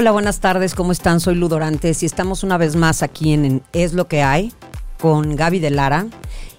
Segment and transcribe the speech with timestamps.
[0.00, 1.18] Hola, buenas tardes, ¿cómo están?
[1.18, 4.52] Soy Lu Dorantes y estamos una vez más aquí en Es lo que hay
[5.00, 6.06] con Gaby de Lara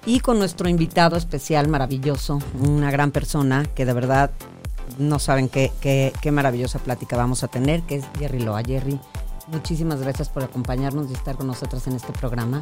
[0.06, 4.32] y con nuestro invitado especial maravilloso, una gran persona que de verdad
[4.98, 8.62] no saben qué, qué, qué maravillosa plática vamos a tener, que es Jerry Loa.
[8.62, 9.00] Jerry,
[9.48, 12.62] muchísimas gracias por acompañarnos y estar con nosotros en este programa.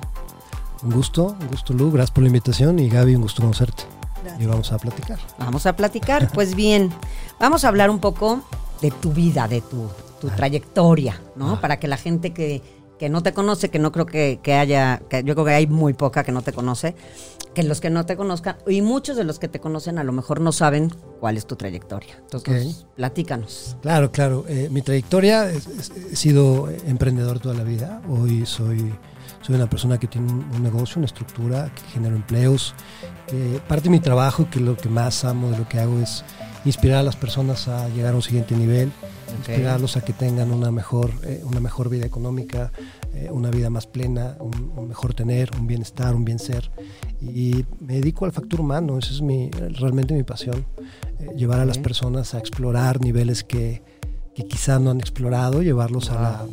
[0.83, 3.81] Un gusto, un gusto Lu, gracias por la invitación y Gaby, un gusto conocerte.
[4.39, 5.17] Y vamos a platicar.
[5.39, 6.91] Vamos a platicar, pues bien,
[7.39, 8.41] vamos a hablar un poco
[8.79, 9.89] de tu vida, de tu,
[10.19, 11.59] tu trayectoria, ¿no?
[11.61, 12.61] Para que la gente que,
[12.97, 15.67] que no te conoce, que no creo que, que haya, que yo creo que hay
[15.67, 16.95] muy poca que no te conoce,
[17.53, 20.11] que los que no te conozcan, y muchos de los que te conocen a lo
[20.13, 22.15] mejor no saben cuál es tu trayectoria.
[22.19, 22.95] Entonces, Ok.
[22.95, 23.77] platícanos.
[23.81, 24.45] Claro, claro.
[24.47, 28.01] eh, mi trayectoria, he sido emprendedor toda la vida.
[28.09, 28.93] Hoy soy,
[29.41, 32.75] soy una persona que tiene un, un negocio, una estructura, que genera empleos.
[33.29, 36.23] Eh, parte de mi trabajo, que lo que más amo de lo que hago es
[36.65, 38.91] inspirar a las personas a llegar a un siguiente nivel,
[39.35, 42.71] inspirarlos a que tengan una mejor, eh, una mejor vida económica,
[43.13, 46.71] eh, una vida más plena, un, un mejor tener, un bienestar, un bien ser.
[47.21, 50.65] Y me dedico al factor humano, esa es mi, realmente mi pasión,
[51.19, 53.83] eh, llevar a las personas a explorar niveles que,
[54.35, 56.45] que quizá no han explorado, llevarlos a la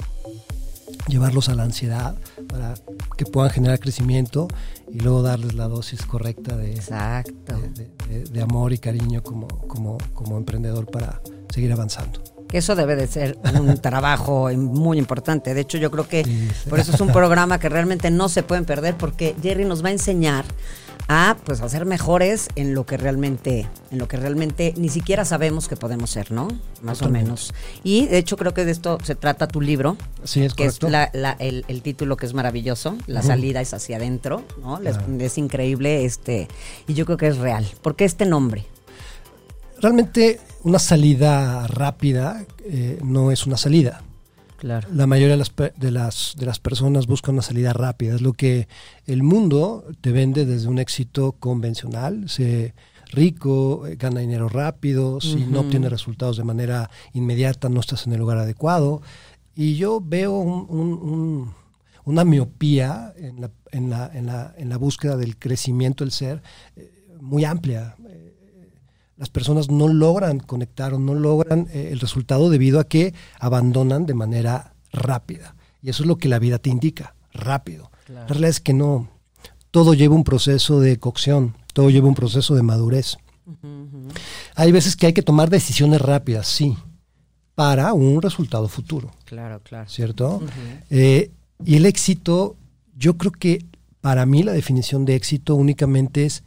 [1.07, 2.17] llevarlos a la ansiedad
[2.49, 2.75] para
[3.19, 4.49] que puedan generar crecimiento
[4.91, 7.59] y luego darles la dosis correcta de, Exacto.
[7.75, 11.21] de, de- de amor y cariño como, como, como emprendedor para
[11.53, 12.23] seguir avanzando.
[12.49, 15.55] Que eso debe de ser un trabajo muy importante.
[15.55, 16.25] De hecho, yo creo que
[16.69, 19.89] por eso es un programa que realmente no se pueden perder porque Jerry nos va
[19.89, 20.45] a enseñar
[21.07, 25.27] a pues a ser mejores en lo que realmente en lo que realmente ni siquiera
[25.27, 26.49] sabemos que podemos ser, ¿no?
[26.81, 27.53] Más o menos.
[27.83, 30.87] Y de hecho creo que de esto se trata tu libro, Sí, es que correcto.
[30.87, 34.79] es la- la- el, el título que es maravilloso, la salida es hacia adentro, ¿no?
[34.79, 34.97] Es-.
[35.19, 36.49] Es, increíble este
[36.89, 37.67] y yo creo que es real.
[37.83, 38.65] ¿Por qué este nombre?
[39.81, 44.03] Realmente una salida rápida eh, no es una salida.
[44.57, 44.89] Claro.
[44.95, 48.15] La mayoría de las, de, las, de las personas buscan una salida rápida.
[48.15, 48.67] Es lo que
[49.07, 52.31] el mundo te vende desde un éxito convencional.
[52.31, 52.75] Se
[53.13, 55.67] rico, eh, gana dinero rápido, si no Ujú.
[55.67, 59.03] obtienes resultados de manera inmediata no estás en el lugar adecuado.
[59.55, 61.55] Y yo veo un- un- un-
[62.07, 66.43] una miopía en la, en, la, en, la, en la búsqueda del crecimiento del ser
[66.77, 67.97] eh, muy amplia
[69.25, 74.05] las personas no logran conectar o no logran eh, el resultado debido a que abandonan
[74.05, 75.57] de manera rápida.
[75.81, 77.91] Y eso es lo que la vida te indica, rápido.
[78.09, 79.09] La realidad es que no.
[79.71, 83.17] Todo lleva un proceso de cocción, todo lleva un proceso de madurez.
[84.57, 86.77] Hay veces que hay que tomar decisiones rápidas, sí,
[87.55, 89.11] para un resultado futuro.
[89.25, 89.89] Claro, claro.
[89.89, 90.43] ¿cierto?
[90.91, 91.31] Eh,
[91.65, 92.57] y el éxito,
[92.95, 93.65] yo creo que
[94.03, 96.45] para mí la definición de éxito únicamente es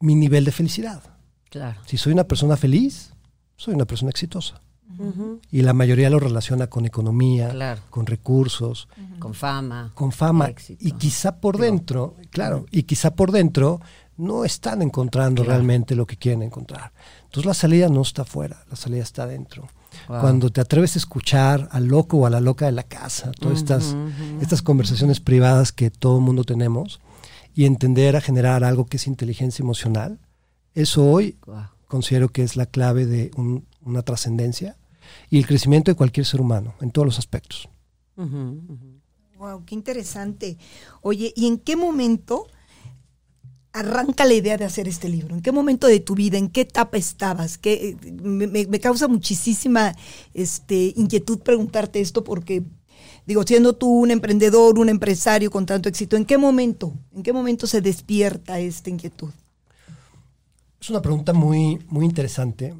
[0.00, 1.09] mi nivel de felicidad.
[1.50, 1.80] Claro.
[1.86, 3.12] Si soy una persona feliz,
[3.56, 4.60] soy una persona exitosa.
[4.98, 5.40] Ujú.
[5.50, 7.80] Y la mayoría lo relaciona con economía, Claro.
[7.90, 8.88] con recursos,
[9.18, 9.92] Con fama.
[9.94, 10.46] con fama.
[10.46, 10.84] Éxito.
[10.86, 13.80] Y quizá por dentro, claro, y quizá por dentro
[14.16, 15.56] no están encontrando Claro.
[15.58, 16.92] realmente lo que quieren encontrar.
[17.24, 19.68] Entonces la salida no está afuera, la salida está adentro.
[20.08, 20.20] Wow.
[20.20, 23.58] Cuando te atreves a escuchar al loco o a la loca de la casa, todas
[23.58, 23.96] estas,
[24.40, 27.00] estas conversaciones privadas que todo el mundo tenemos,
[27.54, 30.18] y entender a generar algo que es inteligencia emocional,
[30.74, 31.36] eso hoy
[31.88, 34.76] considero que es la clave de un- una trascendencia
[35.28, 37.68] y el crecimiento de cualquier ser humano en todos los aspectos.
[39.38, 40.58] Wow, qué interesante.
[41.02, 42.46] Oye, ¿y en qué momento
[43.72, 45.34] arranca la idea de hacer este libro?
[45.34, 46.38] ¿En qué momento de tu vida?
[46.38, 47.56] ¿En qué etapa estabas?
[47.56, 49.94] ¿Qué, me, me- me causa muchísima
[50.34, 52.62] este, inquietud preguntarte esto porque,
[53.26, 56.92] digo, siendo tú un emprendedor, un empresario con tanto éxito, ¿en qué momento?
[57.14, 59.30] ¿En qué momento se despierta esta inquietud?
[60.80, 62.74] Es una pregunta muy, muy interesante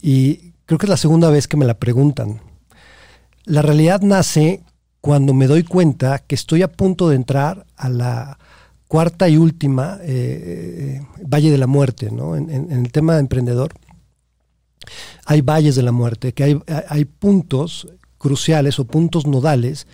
[0.00, 2.40] y creo que es la segunda vez que me la preguntan.
[3.44, 4.62] La realidad nace
[5.00, 8.38] cuando me doy cuenta que estoy a punto de entrar a la
[8.86, 12.36] cuarta y última eh, eh, Valle de la Muerte, ¿no?
[12.36, 13.72] En, en- el tema de emprendedor
[15.24, 19.86] hay valles de la muerte, que hay- hay puntos cruciales o puntos nodales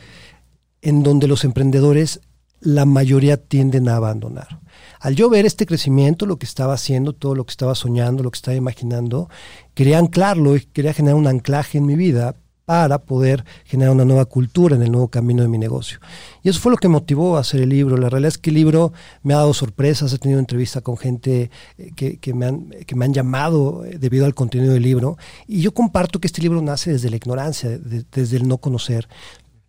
[0.83, 2.21] en donde los emprendedores
[2.61, 4.61] la mayoría tienden a abandonar.
[5.01, 8.31] Al yo ver este crecimiento, lo que estaba haciendo, todo lo que estaba soñando, lo
[8.31, 9.29] que estaba imaginando,
[9.75, 12.35] quería anclarlo y quería generar un anclaje en mi vida
[12.69, 16.01] para poder generar una nueva cultura en el nuevo camino de mi negocio.
[16.43, 17.97] Y eso fue lo que motivó a hacer el libro.
[17.97, 18.93] La realidad es que el libro
[19.23, 23.97] me ha dado sorpresas, he tenido entrevistas con gente eh, que, me han, llamado eh,
[23.99, 25.17] debido al contenido del libro.
[25.47, 29.09] Y yo comparto que este libro nace desde la ignorancia, desde el no conocer.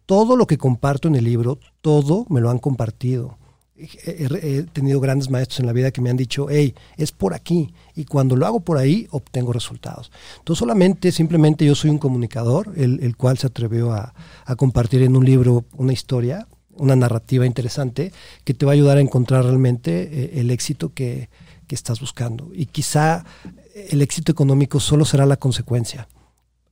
[0.05, 3.38] Todo lo que comparto en el libro, todo me lo han compartido
[4.05, 7.73] he, tenido grandes maestros en la vida que me han dicho, hey, es por aquí.
[7.95, 10.11] Y cuando lo hago por ahí, obtengo resultados.
[10.39, 14.13] Entonces, solamente, simplemente yo soy un comunicador, el, cual se atrevió a,
[14.57, 18.11] compartir en un libro una historia, una narrativa interesante,
[18.43, 21.29] que te va a ayudar a encontrar realmente eh, el éxito que,
[21.67, 22.49] que estás buscando.
[22.53, 23.25] Y quizá
[23.73, 26.07] el éxito económico solo será la consecuencia.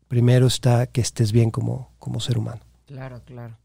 [0.07, 2.61] Primero está que estés bien como, como ser humano.
[2.85, 3.57] Claro, claro.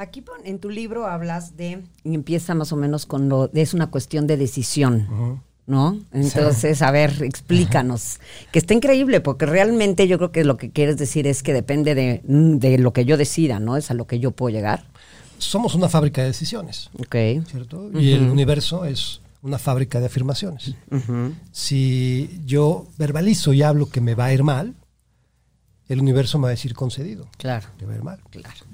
[0.00, 3.74] Aquí en tu libro hablas de, y empieza más o menos con lo, de, es
[3.74, 5.42] una cuestión de decisión.
[5.66, 6.00] ¿no?
[6.10, 8.18] Entonces, a ver, explícanos.
[8.50, 11.94] Que está increíble, porque realmente yo creo que lo que quieres decir es que depende
[11.94, 13.76] de, de, lo que yo decida, ¿no?
[13.76, 14.86] Es a lo que yo puedo llegar.
[15.36, 16.88] Somos una fábrica de decisiones.
[16.98, 17.44] Ok.
[17.46, 17.90] ¿Cierto?
[17.92, 20.76] Y el universo es una fábrica de afirmaciones.
[21.52, 24.74] Si yo verbalizo y hablo que me va a ir mal,
[25.88, 27.28] el universo me va a decir concedido.
[27.36, 27.66] Claro.
[27.76, 28.18] Te va a ir mal.
[28.30, 28.69] Claro.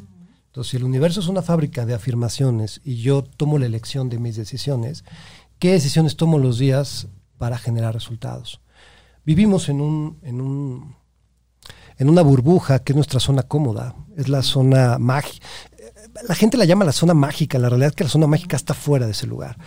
[0.56, 4.18] Entonces, si el universo es una fábrica de afirmaciones y yo tomo la elección de
[4.18, 5.04] mis decisiones,
[5.58, 8.62] ¿qué decisiones tomo los días para generar resultados?
[9.26, 10.96] Vivimos en un, en un
[11.98, 15.46] en una burbuja que es nuestra zona cómoda, es la zona mágica.
[16.26, 18.72] La gente la llama la zona mágica, la realidad es que la zona mágica está
[18.72, 19.58] fuera de ese lugar.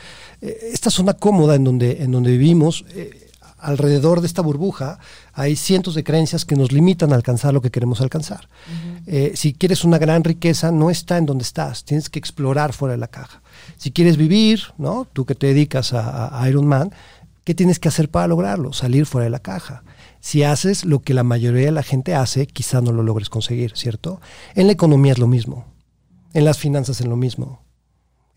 [0.42, 3.29] Eh, esta zona cómoda en donde, en donde vivimos, eh,
[3.60, 5.00] alrededor de esta burbuja
[5.34, 8.48] hay cientos de creencias que nos limitan a alcanzar lo que queremos alcanzar.
[9.06, 12.94] Eh, si quieres una gran riqueza, no está en donde estás, tienes que explorar fuera
[12.94, 13.42] de la caja.
[13.78, 15.08] Si quieres vivir, ¿no?
[15.12, 16.92] tú que te dedicas a, a Iron Man,
[17.44, 18.74] ¿qué tienes que hacer para lograrlo?
[18.74, 19.84] Salir fuera de la caja.
[20.20, 23.72] Si haces lo que la mayoría de la gente hace, quizá no lo logres conseguir,
[23.76, 24.20] ¿cierto?
[24.56, 25.66] En la economía es lo mismo,
[26.34, 27.62] en las finanzas es lo mismo,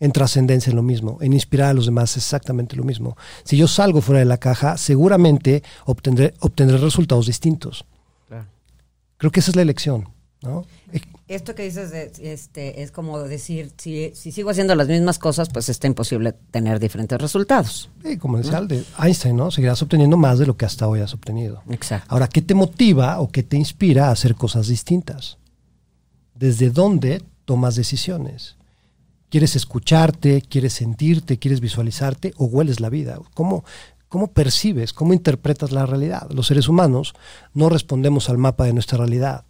[0.03, 3.15] en trascendencia es lo mismo, en inspirar a los demás es exactamente lo mismo.
[3.45, 7.85] Si yo salgo fuera de la caja, seguramente obtendré, obtendré resultados distintos.
[9.15, 10.09] Creo que esa es la elección.
[10.41, 10.65] ¿no?
[11.29, 15.87] Esto que dices este, es como decir, si, sigo haciendo las mismas cosas, pues está
[15.87, 17.89] imposible tener diferentes resultados.
[18.03, 19.51] Sí, como decía de Einstein, ¿no?
[19.51, 21.63] Seguirás obteniendo más de lo que hasta hoy has obtenido.
[21.69, 22.07] Exacto.
[22.09, 25.37] Ahora, ¿qué te motiva o qué te inspira a hacer cosas distintas?
[26.35, 28.57] ¿Desde dónde tomas decisiones?
[29.33, 30.43] ¿Quieres escucharte?
[30.43, 31.39] ¿Quieres sentirte?
[31.39, 32.35] ¿Quieres visualizarte?
[32.37, 33.17] ¿O hueles la vida?
[33.33, 33.65] ¿Cómo,
[34.07, 34.93] cómo percibes?
[34.93, 36.29] ¿Cómo interpretas la realidad?
[36.29, 37.15] Los seres humanos
[37.51, 39.45] no respondemos al mapa de nuestra realidad.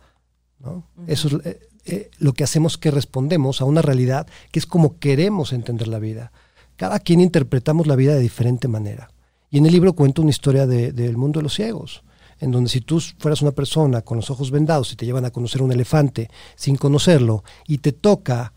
[1.05, 4.99] Eso es eh, eh, lo que hacemos que respondemos a una realidad que es como
[4.99, 6.31] queremos entender la vida.
[6.77, 9.11] Cada quien interpretamos la vida de diferente manera.
[9.49, 12.05] Y en el libro cuento una historia del mundo de los ciegos,
[12.39, 15.31] en donde si tú fueras una persona con los ojos vendados y te llevan a
[15.31, 18.53] conocer un elefante sin conocerlo y te toca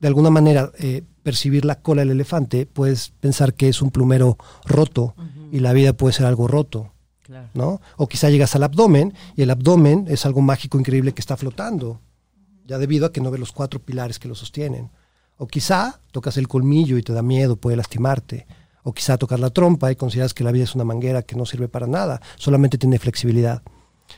[0.00, 4.36] de alguna manera eh, percibir la cola del elefante, puedes pensar que es un plumero
[4.64, 5.14] roto
[5.50, 6.92] y la vida puede ser algo roto.
[7.54, 7.80] ¿no?
[7.96, 12.00] O quizá llegas al abdomen y el abdomen es algo mágico, increíble que está flotando,
[12.64, 14.90] ya debido a que no ve los cuatro pilares que lo sostienen.
[15.36, 18.46] O quizá tocas el colmillo y te da miedo, puede lastimarte.
[18.82, 21.44] O quizá tocas la trompa y consideras que la vida es una manguera que no
[21.44, 23.62] sirve para nada, solamente tiene flexibilidad.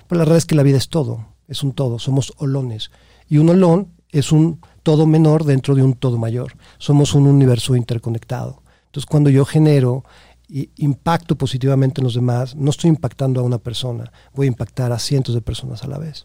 [0.06, 2.90] Pero la verdad es que la vida es todo, es un todo, somos olones.
[3.28, 6.54] Y un olón es un todo menor dentro de un todo mayor.
[6.78, 8.62] Somos un universo interconectado.
[8.86, 10.02] Entonces, cuando yo genero
[10.48, 14.90] y impacto positivamente en los demás, no estoy impactando a una persona, voy a impactar
[14.90, 16.24] a cientos de personas a la vez.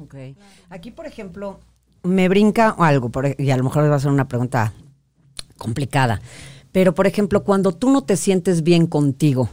[0.00, 0.38] Okay.
[0.70, 1.60] Aquí, por ejemplo,
[2.02, 4.72] me brinca algo, y a lo mejor va a ser una pregunta
[5.58, 6.22] complicada,
[6.72, 9.50] pero por ejemplo, cuando tú no te sientes bien contigo,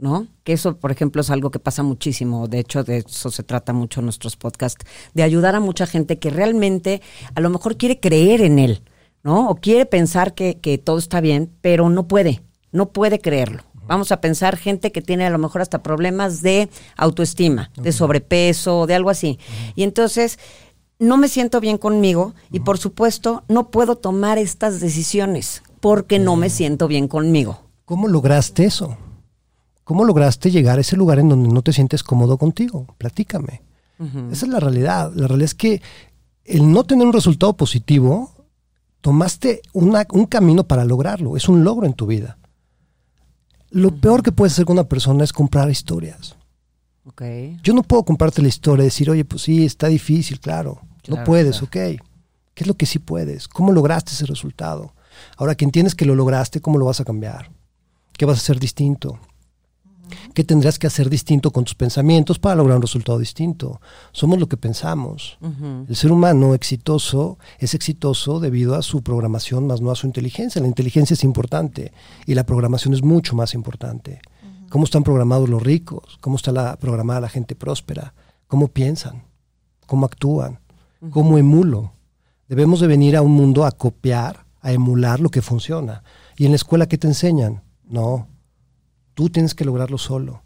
[0.00, 0.26] ¿no?
[0.44, 2.48] Que eso, por ejemplo, es algo que pasa muchísimo.
[2.48, 6.18] De hecho, de eso se trata mucho en nuestros podcasts, de ayudar a mucha gente
[6.18, 7.02] que realmente
[7.34, 8.82] a lo mejor quiere creer en él,
[9.22, 9.48] ¿no?
[9.48, 12.42] O quiere pensar que, todo está bien, pero no puede,
[12.72, 13.62] no puede creerlo.
[13.86, 18.86] Vamos a pensar gente que tiene a lo mejor hasta problemas de autoestima, de sobrepeso,
[18.86, 19.38] de algo así.
[19.74, 20.38] Y entonces
[20.98, 26.36] no me siento bien conmigo y por supuesto no puedo tomar estas decisiones porque no
[26.36, 27.62] me siento bien conmigo.
[27.84, 28.96] ¿Cómo lograste eso?
[29.90, 32.86] ¿Cómo lograste llegar a ese lugar en donde no te sientes cómodo contigo?
[32.96, 33.60] Platícame.
[34.30, 35.10] Esa es la realidad.
[35.16, 35.82] La realidad es que
[36.44, 38.30] el no tener un resultado positivo,
[39.00, 41.36] tomaste un camino para lograrlo.
[41.36, 42.38] Es un logro en tu vida.
[43.70, 46.36] Lo peor que puedes hacer con una persona es comprar historias.
[47.60, 50.82] Yo no puedo comprarte la historia y decir, oye, pues sí, está difícil, claro.
[51.08, 51.72] no puedes, ok.
[51.72, 51.98] ¿Qué
[52.54, 53.48] es lo que sí puedes?
[53.48, 54.94] ¿Cómo lograste ese resultado?
[55.36, 57.50] Ahora que entiendes que lo lograste, ¿cómo lo vas a cambiar?
[58.12, 59.18] ¿Qué vas a hacer distinto?
[60.34, 63.80] ¿Qué tendrías que hacer distinto con tus pensamientos para lograr un resultado distinto?
[64.12, 65.38] Somos lo que pensamos.
[65.88, 70.60] El ser humano exitoso es exitoso debido a su programación, más no a su inteligencia.
[70.60, 71.92] La inteligencia es importante
[72.26, 74.20] y la programación es mucho más importante.
[74.70, 76.18] ¿Cómo están programados los ricos?
[76.20, 78.14] ¿Cómo está la, programada la gente próspera?
[78.46, 79.24] ¿Cómo piensan?
[79.86, 80.60] ¿Cómo actúan?
[81.10, 81.92] ¿Cómo emulo?
[82.48, 86.02] Debemos de venir a un mundo a copiar, a emular lo que funciona.
[86.36, 87.62] ¿Y en la escuela qué te enseñan?
[87.84, 88.28] No,
[89.20, 90.40] Tú tienes que lograrlo solo.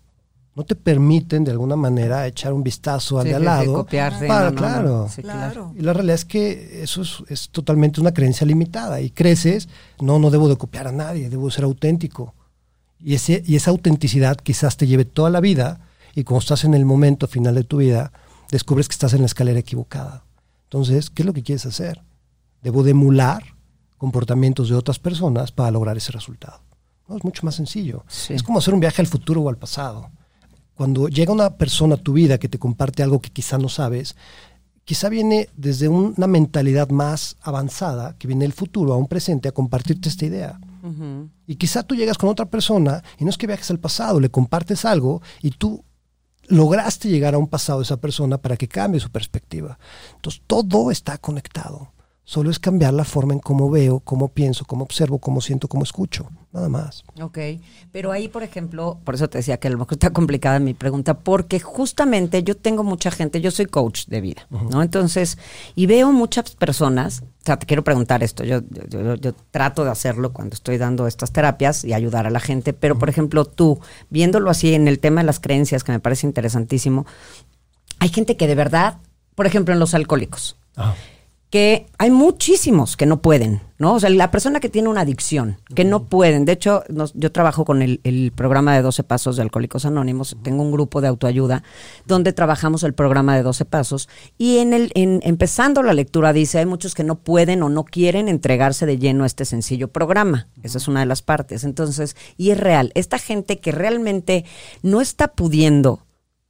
[0.57, 3.87] No te permiten de alguna manera echar un vistazo al de al lado.
[3.87, 5.09] claro.
[5.15, 5.73] claro.
[5.79, 9.01] Y la realidad es que eso es, totalmente una creencia limitada.
[9.01, 9.69] Y creces,
[10.01, 12.35] no, no debo de copiar a nadie, debo ser auténtico.
[12.99, 16.75] Y, ese, y esa autenticidad quizás te lleve toda la vida y cuando estás en
[16.75, 18.11] el momento final de tu vida,
[18.51, 20.25] descubres que estás en la escalera equivocada.
[20.65, 22.03] Entonces, ¿qué es lo que quieres hacer?
[22.61, 23.45] Debo de emular
[23.99, 26.74] comportamientos de otras personas para lograr ese resultado
[27.09, 28.05] es mucho más sencillo.
[28.29, 30.11] Es como hacer un viaje al futuro o al pasado.
[30.75, 34.17] Cuando llega una persona a tu vida que te comparte algo que quizá no sabes,
[34.85, 39.53] quizá viene desde una mentalidad más avanzada, que viene del futuro a un presente a
[39.53, 40.59] compartirte esta idea.
[41.47, 44.31] Y quizá tú llegas con otra persona y no es que viajes al pasado, le
[44.31, 45.83] compartes algo y tú
[46.49, 49.79] lograste llegar a un pasado de esa persona para que cambie su perspectiva.
[50.17, 51.94] Entonces todo está conectado.
[52.27, 55.85] Solo es cambiar la forma en cómo veo, cómo pienso, cómo observo, cómo siento, cómo
[55.85, 56.31] escucho.
[56.55, 57.05] Nada más.
[57.21, 57.39] Ok.
[57.93, 60.73] Pero ahí, por ejemplo, por eso te decía que a lo mejor está complicada mi
[60.73, 64.81] pregunta, porque justamente yo tengo mucha gente, yo soy coach de vida, ¿no?
[64.81, 65.37] Entonces,
[65.75, 70.33] y veo muchas personas, o sea, te quiero preguntar esto, yo, yo, trato de hacerlo
[70.33, 74.49] cuando estoy dando estas terapias y ayudar a la gente, pero por ejemplo, tú, viéndolo
[74.49, 77.05] así en el tema de las creencias, que me parece interesantísimo,
[77.99, 78.99] hay gente que de verdad,
[79.35, 80.95] por ejemplo, en los alcohólicos, Ajá
[81.55, 83.95] que hay muchísimos que no pueden, ¿no?
[83.95, 86.45] O sea, la persona que tiene una adicción, que no pueden.
[86.47, 86.83] De hecho,
[87.15, 90.37] yo trabajo con el, programa de 12 Pasos de Alcohólicos Anónimos.
[90.43, 91.63] Tengo un grupo de autoayuda
[92.07, 94.09] donde trabajamos el programa de 12 Pasos.
[94.37, 97.85] Y en el, en, empezando la lectura dice, hay muchos que no pueden o no
[97.85, 100.49] quieren entregarse de lleno a este sencillo programa.
[100.65, 101.63] Esa es una de las partes.
[101.63, 102.91] Entonces, y es real.
[102.97, 104.45] Esta gente que realmente
[104.83, 106.04] no está pudiendo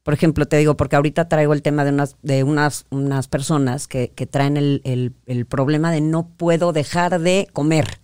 [0.04, 3.88] por ejemplo, te digo, porque ahorita traigo el tema de unas, de unas, unas personas
[3.88, 8.00] que, que traen el, el, el, problema de no puedo dejar de comer.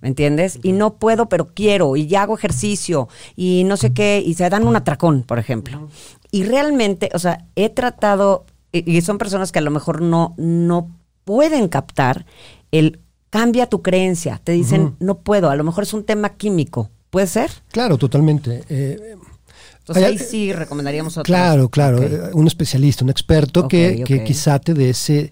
[0.00, 0.58] ¿Me entiendes?
[0.64, 4.50] Y no puedo, pero quiero, y ya hago ejercicio, y no sé qué, y se
[4.50, 5.88] dan un atracón, por ejemplo.
[6.32, 10.90] Y realmente, o sea, he tratado, y, son personas que a lo mejor no, no
[11.24, 12.26] pueden captar
[12.72, 12.98] el
[13.30, 14.40] cambia tu creencia.
[14.42, 16.90] Te dicen, no puedo, a lo mejor es un tema químico.
[17.10, 17.50] ¿Puede ser?
[17.70, 18.64] Claro, totalmente.
[18.68, 19.16] Eh,
[19.88, 21.24] entonces ahí sí recomendaríamos otro.
[21.24, 25.30] Claro, claro, eh, un especialista, un experto que, que, quizá te dé ese,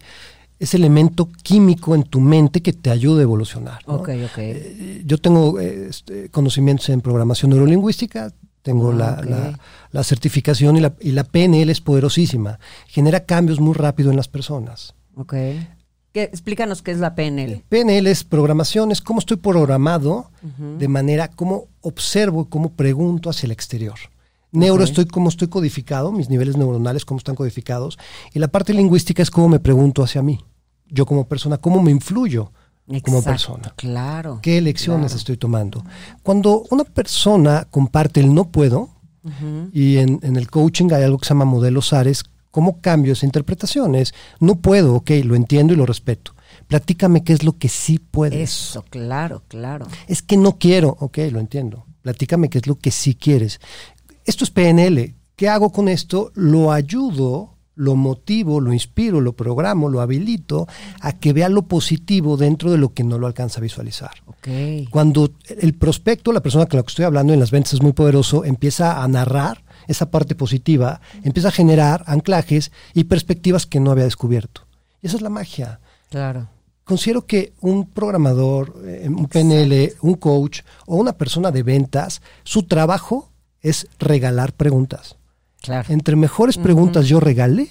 [0.58, 3.80] ese elemento químico en tu mente que te ayude a evolucionar.
[4.38, 8.32] Eh, yo tengo este, conocimientos en programación neurolingüística,
[8.62, 9.58] tengo ah, la,
[9.92, 12.58] la, certificación y la, y la PNL es poderosísima.
[12.88, 14.94] Genera cambios muy rápido en las personas.
[15.14, 15.34] Ok.
[16.14, 17.62] explícanos qué es la PNL.
[17.68, 20.30] PNL es programación, es cómo estoy programado
[20.78, 23.98] de manera, cómo observo, cómo pregunto hacia el exterior.
[24.56, 27.98] Neuro estoy como estoy codificado, mis niveles neuronales cómo están codificados.
[28.32, 30.40] Y la parte lingüística es cómo me pregunto hacia mí.
[30.88, 32.52] Yo como persona, cómo me influyo
[33.02, 33.72] como persona.
[33.76, 34.38] Claro.
[34.42, 35.84] ¿Qué elecciones estoy tomando?
[36.22, 38.90] Cuando una persona comparte el no puedo,
[39.72, 42.22] y en, el coaching hay algo que se llama modelos ARES,
[42.52, 43.96] ¿cómo cambio esa interpretación?
[43.96, 46.32] Es no puedo, ok, lo entiendo y lo respeto.
[46.68, 48.38] Platícame qué es lo que sí puedes.
[48.38, 49.86] Eso, claro, claro.
[50.06, 51.86] Es que no quiero, ok, lo entiendo.
[52.02, 53.60] Platícame qué es lo que sí quieres.
[54.26, 55.14] Esto es PNL.
[55.37, 56.33] ¿Qué hago con esto?
[56.35, 60.66] Lo ayudo, lo motivo, lo inspiro, lo programo, lo habilito
[61.00, 64.11] a que vea lo positivo dentro de lo que no lo alcanza a visualizar.
[64.90, 67.92] Cuando el prospecto, la persona con la que estoy hablando en las ventas es muy
[67.92, 73.92] poderoso, empieza a narrar esa parte positiva, empieza a generar anclajes y perspectivas que no
[73.92, 74.66] había descubierto.
[75.02, 75.78] Y esa es la magia.
[76.11, 76.49] Claro.
[76.83, 82.64] Considero que un programador, eh, un PNL, un coach o una persona de ventas, su
[82.64, 83.30] trabajo
[83.68, 85.16] es regalar preguntas.
[85.61, 85.92] Claro.
[85.92, 87.68] Entre mejores preguntas yo regale,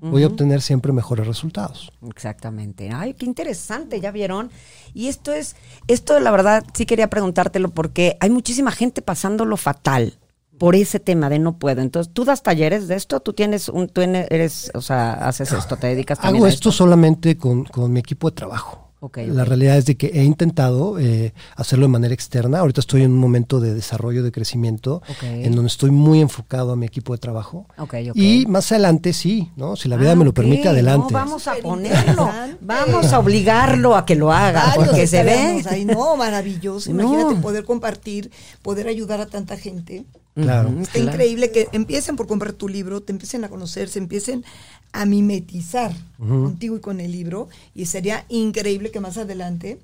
[0.00, 1.92] voy a obtener siempre mejores resultados.
[2.08, 2.90] Exactamente.
[2.92, 4.50] Ay, qué interesante, ya vieron.
[4.94, 5.54] Y esto es,
[5.86, 10.18] esto la verdad sí quería preguntártelo porque hay muchísima gente pasándolo fatal
[10.58, 11.82] por ese tema de no puedo.
[11.82, 13.20] Entonces, ¿tú das talleres de esto?
[13.20, 17.36] ¿Tú tienes un, tú eres, o sea, haces esto, te dedicas también Hago esto, solamente
[17.36, 18.85] con, con mi equipo de trabajo.
[19.14, 22.60] La realidad es de que he intentado eh, hacerlo de manera externa.
[22.60, 26.76] Ahorita estoy en un momento de desarrollo, de crecimiento, en donde estoy muy enfocado a
[26.76, 27.66] mi equipo de trabajo.
[28.14, 29.76] Y más adelante sí, ¿no?
[29.76, 31.12] Si la vida Ah, me lo permite, adelante.
[31.12, 32.30] No, vamos a ponerlo.
[32.60, 35.62] Vamos a obligarlo a que lo haga, Varios porque se ve.
[35.68, 36.92] ahí, no, maravilloso.
[36.92, 37.02] No.
[37.02, 38.30] Imagínate poder compartir,
[38.62, 40.06] poder ayudar a tanta gente.
[40.34, 40.68] Claro.
[40.80, 41.12] Está claro.
[41.12, 44.44] increíble que empiecen por comprar tu libro, te empiecen a conocer, se empiecen
[44.92, 47.48] a mimetizar contigo y con el libro.
[47.74, 49.78] Y sería increíble que más adelante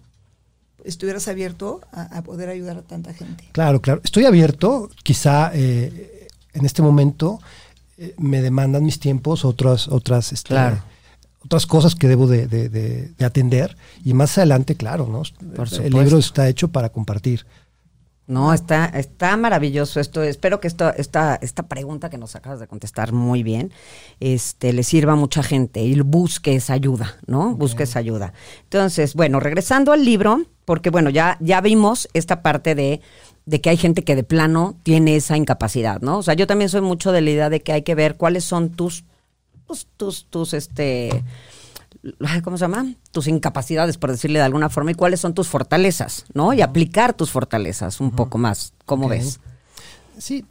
[0.84, 3.44] estuvieras abierto a, a poder ayudar a tanta gente.
[3.52, 4.00] Claro, claro.
[4.04, 4.90] Estoy abierto.
[5.02, 7.40] Quizá eh, en este momento
[7.98, 10.82] eh, me demandan mis tiempos otras, otras, este, Claro.
[11.44, 13.76] otras cosas que debo de, de- de- de atender.
[14.04, 15.22] Y más adelante, claro, ¿no?
[15.54, 17.44] Por El libro está hecho para compartir.
[18.26, 20.22] No, está, está maravilloso esto.
[20.22, 23.72] Espero que esto, esta, esta pregunta que nos acabas de contestar muy bien,
[24.20, 27.54] este, le sirva a mucha gente y busque esa ayuda, ¿no?
[27.54, 28.32] Busque esa ayuda.
[28.62, 33.00] Entonces, bueno, regresando al libro, porque bueno, ya, ya vimos esta parte de,
[33.44, 36.18] de que hay gente que de plano tiene esa incapacidad, ¿no?
[36.18, 38.44] O sea, yo también soy mucho de la idea de que hay que ver cuáles
[38.44, 39.04] son tus,
[39.66, 41.24] tus, tus, tus, este,
[42.42, 42.94] ¿cómo se llama?
[43.10, 46.52] Tus incapacidades, por decirle de alguna forma, y cuáles son tus fortalezas, ¿no?
[46.52, 48.74] Y aplicar tus fortalezas un poco más.
[48.84, 49.40] ¿Cómo ves?
[50.18, 50.44] Sí,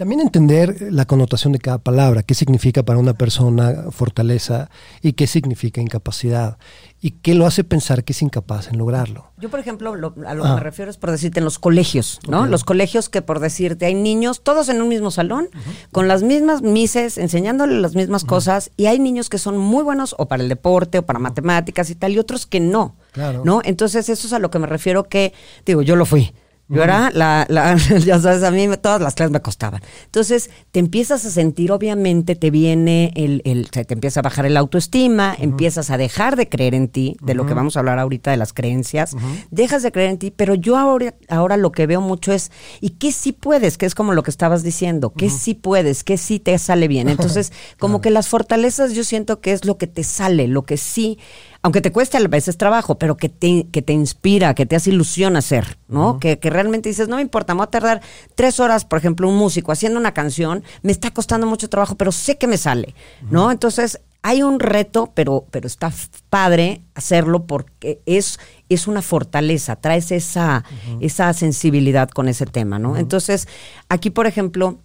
[0.00, 4.70] también entender la connotación de cada palabra, qué significa para una persona fortaleza
[5.02, 6.56] y qué significa incapacidad
[7.02, 9.30] y qué lo hace pensar que es incapaz en lograrlo.
[9.38, 10.48] Yo, por ejemplo, lo- a lo Ah.
[10.48, 12.46] que me refiero es por decirte en los colegios, ¿no?
[12.46, 15.48] Los colegios que por decirte hay niños, todos en un mismo salón,
[15.92, 20.14] con las mismas mises, enseñándole las mismas cosas, y hay niños que son muy buenos
[20.18, 23.42] o para el deporte o para matemáticas y tal, y otros que no, Claro.
[23.44, 23.62] ¿no?
[23.64, 25.32] Entonces eso es a lo que me refiero que,
[25.64, 26.34] digo, yo lo fui.
[26.70, 29.82] Yo era la, la- ya sabes, a mí todas las clases me costaban.
[30.04, 34.46] Entonces, te empiezas a sentir, obviamente, te viene el, el se te empieza a bajar
[34.46, 37.98] el autoestima, empiezas a dejar de creer en ti, de lo que vamos a hablar
[37.98, 39.16] ahorita de las creencias,
[39.50, 42.90] dejas de creer en ti, pero yo ahora, ahora lo que veo mucho es, ¿y
[42.90, 43.76] qué sí puedes?
[43.76, 46.04] Que es como lo que estabas diciendo, ¿qué sí puedes?
[46.04, 47.08] ¿Qué sí te sale bien?
[47.20, 50.76] Entonces, como que las fortalezas yo siento que es lo que te sale, lo que
[50.76, 51.18] sí
[51.62, 54.90] aunque te cueste a veces trabajo, pero que te, que te inspira, que te hace
[54.90, 56.18] ilusión hacer, ¿no?
[56.18, 58.00] que, que realmente dices, no me importa, me voy a tardar
[58.34, 62.12] tres horas, por ejemplo, un músico haciendo una canción, me está costando mucho trabajo, pero
[62.12, 62.94] sé que me sale,
[63.30, 63.50] ¿no?
[63.50, 65.92] Entonces, hay un reto, pero, pero está
[66.28, 68.38] padre hacerlo porque es,
[68.68, 70.64] es una fortaleza, traes esa,
[71.00, 72.96] esa sensibilidad con ese tema, ¿no?
[72.96, 73.48] Entonces,
[73.88, 74.78] aquí, por ejemplo,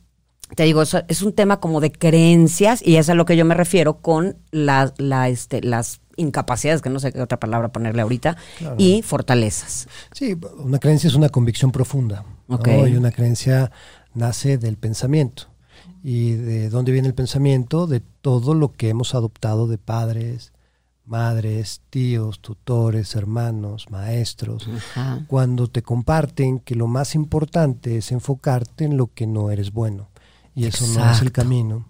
[0.53, 3.45] te digo, eso es un tema como de creencias y es a lo que yo
[3.45, 8.01] me refiero con la, la, este, las incapacidades, que no sé qué otra palabra ponerle
[8.01, 8.37] ahorita,
[8.77, 9.87] y fortalezas.
[10.11, 12.23] Sí, una creencia es una convicción profunda.
[12.47, 12.57] ¿no?
[12.57, 12.67] Ok.
[12.87, 13.71] Y una creencia
[14.13, 15.47] nace del pensamiento.
[16.03, 17.87] ¿Y de dónde viene el pensamiento?
[17.87, 20.53] De todo lo que hemos adoptado de padres,
[21.05, 24.67] madres, tíos, tutores, hermanos, maestros.
[24.67, 25.25] Ajá.
[25.27, 30.09] Cuando te comparten que lo más importante es enfocarte en lo que no eres bueno.
[30.55, 31.89] Y eso no es el camino.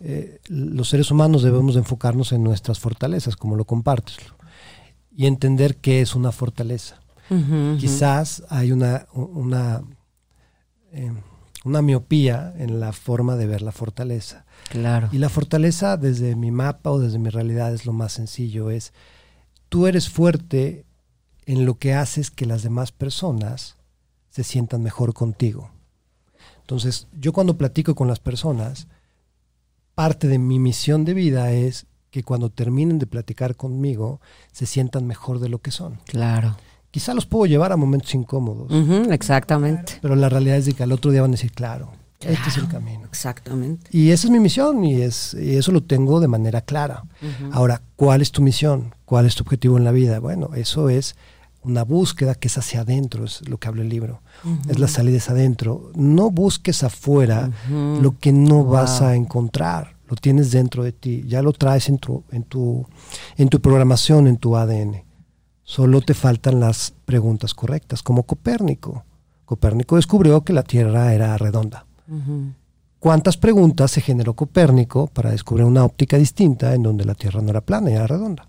[0.00, 4.16] Eh, los seres humanos debemos de enfocarnos en nuestras fortalezas, como lo compartes.
[5.10, 7.00] Y entender qué es una fortaleza.
[7.78, 9.82] Quizás hay una, una,
[10.92, 11.12] eh,
[11.64, 14.44] una miopía en la forma de ver la fortaleza.
[14.68, 15.08] Claro.
[15.12, 18.92] Y la fortaleza desde mi mapa o desde mi realidad es lo más sencillo, es
[19.68, 20.84] tú eres fuerte
[21.46, 23.76] en lo que haces que las demás personas
[24.30, 25.70] se sientan mejor contigo.
[26.68, 28.88] Entonces, yo cuando platico con las personas,
[29.94, 34.20] parte de mi misión de vida es que cuando terminen de platicar conmigo,
[34.52, 35.98] se sientan mejor de lo que son.
[36.04, 36.58] Claro.
[36.90, 38.70] Quizá los puedo llevar a momentos incómodos,
[39.10, 39.94] exactamente.
[40.02, 42.58] pero la realidad es de que al otro día van a decir, claro, este es
[42.58, 43.06] el camino.
[43.06, 43.88] Exactamente.
[43.90, 47.04] Y esa es mi misión y, es, y eso lo tengo de manera clara.
[47.50, 48.94] Ahora, ¿cuál es tu misión?
[49.06, 50.18] ¿Cuál es tu objetivo en la vida?
[50.18, 51.16] Bueno, eso es
[51.62, 54.22] una búsqueda que es hacia adentro, es lo que habla el libro.
[54.68, 55.90] Es la salida es adentro.
[55.94, 59.96] No busques afuera lo que no vas a encontrar.
[60.08, 61.24] Lo tienes dentro de ti.
[61.26, 62.86] Ya lo traes en tu, en tu,
[63.36, 65.04] en tu programación, en tu ADN.
[65.62, 69.04] Solo te faltan las preguntas correctas, como Copérnico.
[69.44, 71.86] Copérnico descubrió que la Tierra era redonda.
[72.98, 77.50] ¿Cuántas preguntas se generó Copérnico para descubrir una óptica distinta en donde la Tierra no
[77.50, 78.47] era plana y era redonda?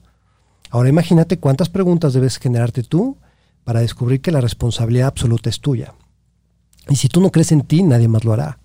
[0.70, 3.18] Ahora imagínate cuántas preguntas debes generarte tú
[3.64, 5.94] para descubrir que la responsabilidad absoluta es tuya.
[6.90, 8.60] Y si tú no crees en ti, nadie más lo hará.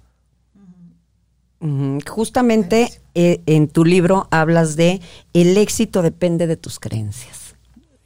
[2.07, 5.01] Justamente eh, en tu libro hablas de
[5.33, 7.55] el éxito depende de tus creencias.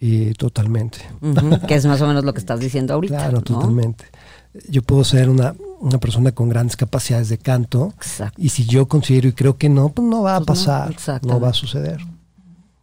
[0.01, 0.99] Y totalmente.
[1.67, 3.17] Que es más o menos lo que estás diciendo ahorita.
[3.17, 3.43] Claro, ¿no?
[3.43, 4.05] totalmente.
[4.69, 8.41] Yo puedo ser una, una persona con grandes capacidades de canto Exacto.
[8.41, 10.87] y si yo considero y creo que no, pues no va a Pues no, pasar,
[10.87, 11.43] no, exactamente.
[11.43, 12.01] va a suceder.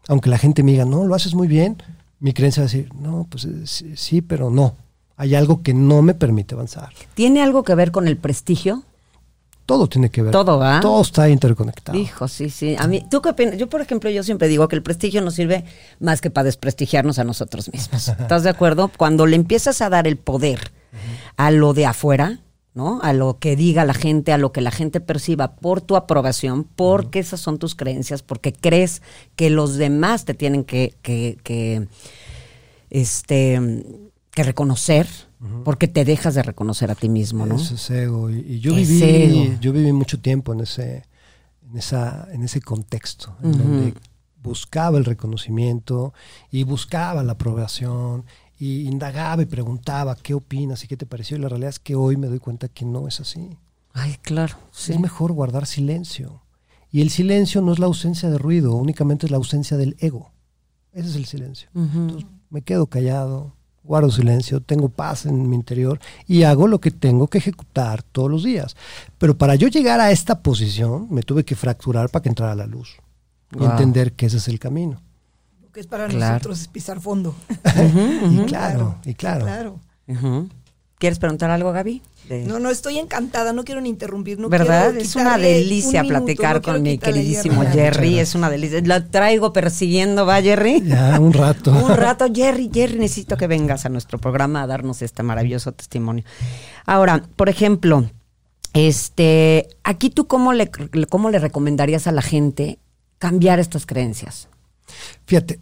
[0.08, 1.82] Aunque la gente me diga, no, lo haces muy bien,
[2.20, 4.76] mi creencia va a decir, no, pues eh, sí, pero no.
[5.18, 6.90] Hay algo que no me permite avanzar.
[7.14, 8.84] ¿Tiene algo que ver con el prestigio?
[9.66, 10.32] Todo tiene que ver.
[10.32, 10.80] Todo, ¿va?
[10.80, 11.98] Todo está interconectado.
[11.98, 12.76] Hijo, sí, sí.
[12.78, 13.58] A mí, ¿tú qué opinas?
[13.58, 15.66] Yo, por ejemplo, yo siempre digo que el prestigio no sirve
[16.00, 18.08] más que para desprestigiarnos a nosotros mismos.
[18.20, 18.92] ¿Estás de acuerdo?
[18.96, 20.72] Cuando le empiezas a dar el poder
[21.38, 22.40] a lo de afuera,
[22.76, 23.00] ¿no?
[23.02, 26.66] A lo que diga la gente, a lo que la gente perciba por tu aprobación,
[26.76, 29.02] porque esas son tus creencias, porque crees
[29.36, 31.88] que los demás te tienen que, que, que
[32.90, 33.60] este,
[34.32, 35.08] que reconocer,
[35.64, 37.56] porque te dejas de reconocer a ti mismo, ¿no?
[37.56, 38.30] Eso es ego.
[38.30, 39.04] Y, y yo Es viví,
[39.44, 39.58] ego.
[39.62, 41.04] yo viví mucho tiempo en ese,
[41.70, 43.94] en esa, en ese contexto, en donde
[44.42, 46.14] buscaba el reconocimiento
[46.52, 48.26] y buscaba la aprobación
[48.58, 51.38] y indagaba y preguntaba qué opinas y qué te pareció.
[51.38, 53.58] Y la realidad es que hoy me doy cuenta que no es así.
[53.94, 54.56] Ay, claro.
[54.72, 54.94] Sí.
[54.94, 56.42] Es mejor guardar silencio.
[56.92, 60.32] Y el silencio no es la ausencia de ruido, únicamente es la ausencia del ego.
[60.94, 61.68] Ese es el silencio.
[61.76, 66.92] Entonces me quedo callado, guardo silencio, tengo paz en mi interior y hago lo que
[66.92, 68.78] tengo que ejecutar todos los días.
[69.18, 72.66] Pero para yo llegar a esta posición me tuve que fracturar para que entrara la
[72.66, 72.98] luz
[73.60, 75.02] y entender que ese es el camino.
[75.76, 76.36] Que es para Claro.
[76.36, 77.36] nosotros es pisar fondo.
[78.32, 79.46] y claro, y claro.
[79.46, 79.80] Claro.
[80.98, 82.02] ¿Quieres preguntar algo, Gaby?
[82.30, 84.40] De- No, no, estoy encantada, no quiero ni interrumpir.
[84.40, 84.92] No ¿Verdad?
[84.92, 87.62] quiero Es una delicia un minuto, platicar no con mi queridísimo.
[87.64, 88.20] Jerry.
[88.20, 88.80] Es una delicia.
[88.86, 90.82] Lo traigo persiguiendo, ¿va, Jerry?
[90.86, 91.72] Ya, un rato.
[91.86, 96.24] Un rato, Jerry, Jerry, necesito que vengas a nuestro programa a darnos este maravilloso testimonio.
[96.86, 98.10] Ahora, por ejemplo,
[98.72, 100.72] este, aquí tú cómo le,
[101.10, 102.80] cómo le recomendarías a la gente
[103.20, 104.48] cambiar estas creencias,
[105.26, 105.60] Fíjate,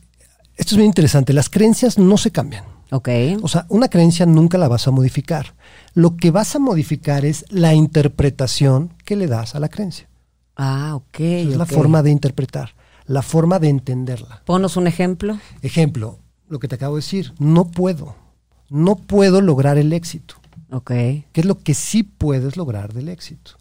[0.56, 1.34] esto es bien interesante.
[1.34, 2.63] Las creencias no se cambian.
[2.94, 3.10] ¿ok?
[3.42, 5.56] O sea, una creencia nunca la vas a modificar.
[5.94, 10.08] Lo que vas a modificar es la interpretación que le das a la creencia.
[10.56, 11.20] Ah, ok.
[11.20, 12.76] es la forma de interpretar,
[13.08, 14.44] la forma de entenderla.
[14.46, 15.39] Ponos un ejemplo.
[15.63, 18.16] Ejemplo, lo que te acabo de decir, no puedo,
[18.70, 20.36] no puedo lograr el éxito.
[20.70, 20.89] Ok.
[20.92, 23.54] ¿Qué es lo que sí puedes lograr del éxito?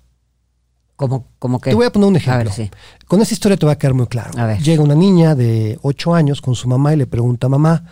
[1.02, 1.70] Como, como que.
[1.70, 2.42] Te voy a poner un ejemplo.
[2.42, 2.70] A ver, sí.
[3.08, 4.38] Con esta historia te va a quedar muy claro.
[4.38, 4.62] A ver.
[4.62, 7.86] Llega una niña de 8 años con su mamá y le pregunta, mamá,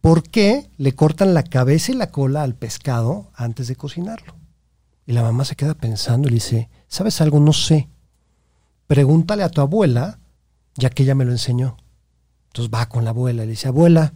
[0.00, 4.36] ¿por qué le cortan la cabeza y la cola al pescado antes de cocinarlo?
[5.04, 7.40] Y la mamá se queda pensando y le dice, ¿sabes algo?
[7.40, 7.88] No sé.
[8.86, 10.20] Pregúntale a tu abuela,
[10.76, 11.76] ya que ella me lo enseñó.
[12.50, 14.14] Entonces va con la abuela y le dice, abuela,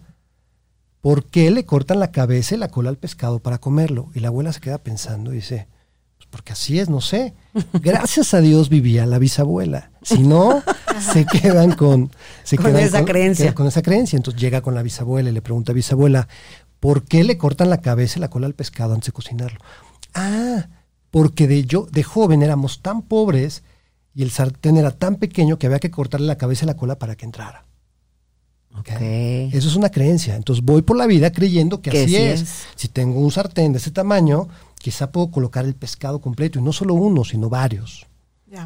[1.00, 4.10] ¿por qué le cortan la cabeza y la cola al pescado para comerlo?
[4.14, 5.66] Y la abuela se queda pensando y dice,
[6.34, 7.32] porque así es, no sé.
[7.74, 9.92] Gracias a Dios vivía la bisabuela.
[10.02, 10.64] Si no,
[11.12, 12.10] se quedan con,
[12.42, 13.44] se Con quedan esa creencia.
[13.44, 14.16] quedan Con esa creencia.
[14.16, 16.26] Entonces llega con la bisabuela y le pregunta a bisabuela,
[16.80, 19.60] ¿por qué le cortan la cabeza y la cola al pescado antes de cocinarlo?
[20.12, 20.66] Ah,
[21.12, 23.62] porque de yo, de joven éramos tan pobres
[24.12, 26.98] y el sartén era tan pequeño que había que cortarle la cabeza y la cola
[26.98, 27.64] para que entrara.
[28.76, 28.88] Ok.
[28.90, 30.34] Eso es una creencia.
[30.34, 32.40] Entonces voy por la vida creyendo que, Que así sí es.
[32.42, 32.50] es.
[32.74, 34.48] Si tengo un sartén de ese tamaño,
[34.84, 38.06] quizá puedo colocar el pescado completo y no solo uno, sino varios.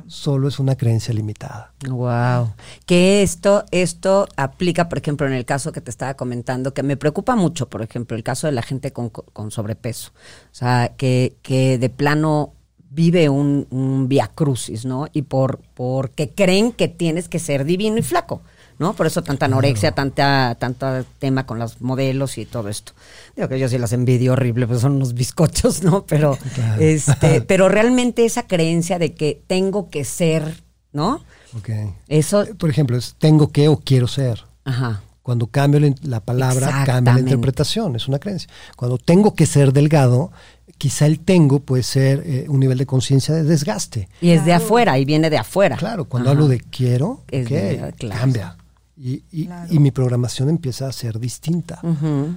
[0.09, 1.73] Solo es una creencia limitada.
[1.89, 2.53] Wow.
[2.85, 6.97] Que esto, esto aplica, por ejemplo, en el caso que te estaba comentando, que me
[6.97, 10.11] preocupa mucho, por ejemplo, el caso de la gente con, con sobrepeso.
[10.51, 12.53] O sea, que, que de plano
[12.91, 15.07] vive un, un via crucis, ¿no?
[15.13, 18.43] Y por porque creen que tienes que ser divino y flaco,
[18.79, 18.95] ¿no?
[18.95, 22.93] Por eso tanta anorexia, tanta, tanta tema con los modelos y todo esto.
[23.37, 26.05] Digo que yo sí las envidio horrible, pues son unos bizcochos, ¿no?
[26.07, 26.81] Pero, Claro.
[26.83, 30.63] este, pero realmente esa creencia de que tengo que ser,
[30.93, 31.23] ¿no?
[31.57, 31.71] Ok.
[32.09, 34.45] Eso, Por ejemplo, es tengo que o quiero ser.
[34.65, 35.03] ajá.
[35.23, 37.95] Cuando cambio la, la palabra, cambia la interpretación.
[37.97, 38.49] Es una creencia.
[38.77, 40.33] Cuando tengo que ser delgado,
[40.79, 44.09] quizá el tengo puede ser eh, un nivel de conciencia de desgaste.
[44.23, 45.77] Y es de afuera y viene de afuera.
[45.77, 46.35] Claro, cuando Ajá.
[46.39, 48.19] hablo de quiero, Es de- claro.
[48.21, 48.57] cambia.
[49.01, 49.73] Y, y- Claro.
[49.73, 51.81] y mi programación empieza a ser distinta.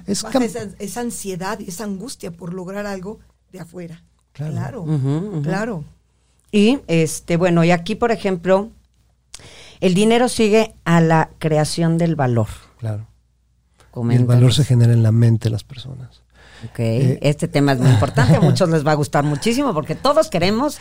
[0.05, 3.19] Es esa, esa ansiedad y esa angustia por lograr algo
[3.51, 4.03] de afuera.
[4.33, 4.53] Claro.
[4.85, 5.41] Claro.
[5.41, 5.83] Claro.
[6.51, 8.69] Y este, bueno, y aquí, por ejemplo,
[9.79, 12.47] el dinero sigue a la creación del valor.
[12.79, 13.07] claro.
[14.09, 16.21] Y el valor se genera en la mente de las personas.
[16.69, 19.95] Ok, Eh, este tema es muy importante, a muchos les va a gustar muchísimo porque
[19.95, 20.77] todos queremos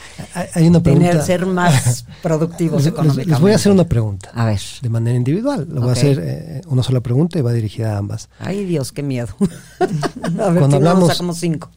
[0.54, 1.08] Hay, una pregunta.
[1.10, 3.30] tener, ser más productivos económicamente.
[3.30, 4.30] les voy a hacer una pregunta.
[4.34, 4.60] A ver.
[4.82, 5.66] De manera individual.
[5.72, 8.28] Le voy a hacer eh, una sola pregunta y va dirigida a ambas.
[8.38, 9.28] Ay, Dios, qué miedo.
[9.80, 9.86] a
[10.50, 11.70] ver, Cuando si no, hablamos- sacamos cinco.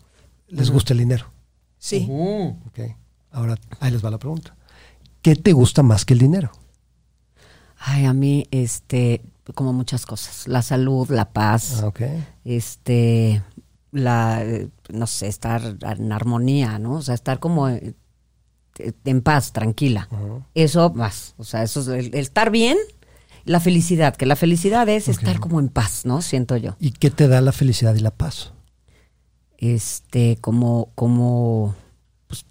[0.50, 1.32] ¿Les gusta el dinero?
[1.78, 2.06] Sí.
[2.10, 2.58] Ujú.
[2.68, 2.80] Ok.
[3.32, 4.56] Ahora, ahí les va la pregunta.
[5.22, 6.52] ¿Qué te gusta más que el dinero?
[7.78, 9.22] Ay, a mí, este,
[9.56, 10.48] como muchas cosas.
[10.48, 11.82] La salud, la paz.
[11.82, 12.02] Ah, ok.
[12.46, 13.42] este
[13.93, 17.95] la eh, no sé estar en armonía no o sea estar como eh,
[19.06, 20.10] en paz tranquila
[20.53, 22.77] eso más o sea eso es el, el estar bien
[23.45, 26.21] la felicidad, que la felicidad es estar como en paz, ¿no?
[26.21, 26.75] Siento yo.
[26.79, 28.53] ¿Y qué te da la felicidad y la paz?
[29.58, 31.75] Este, como, como,
[32.27, 32.45] pues,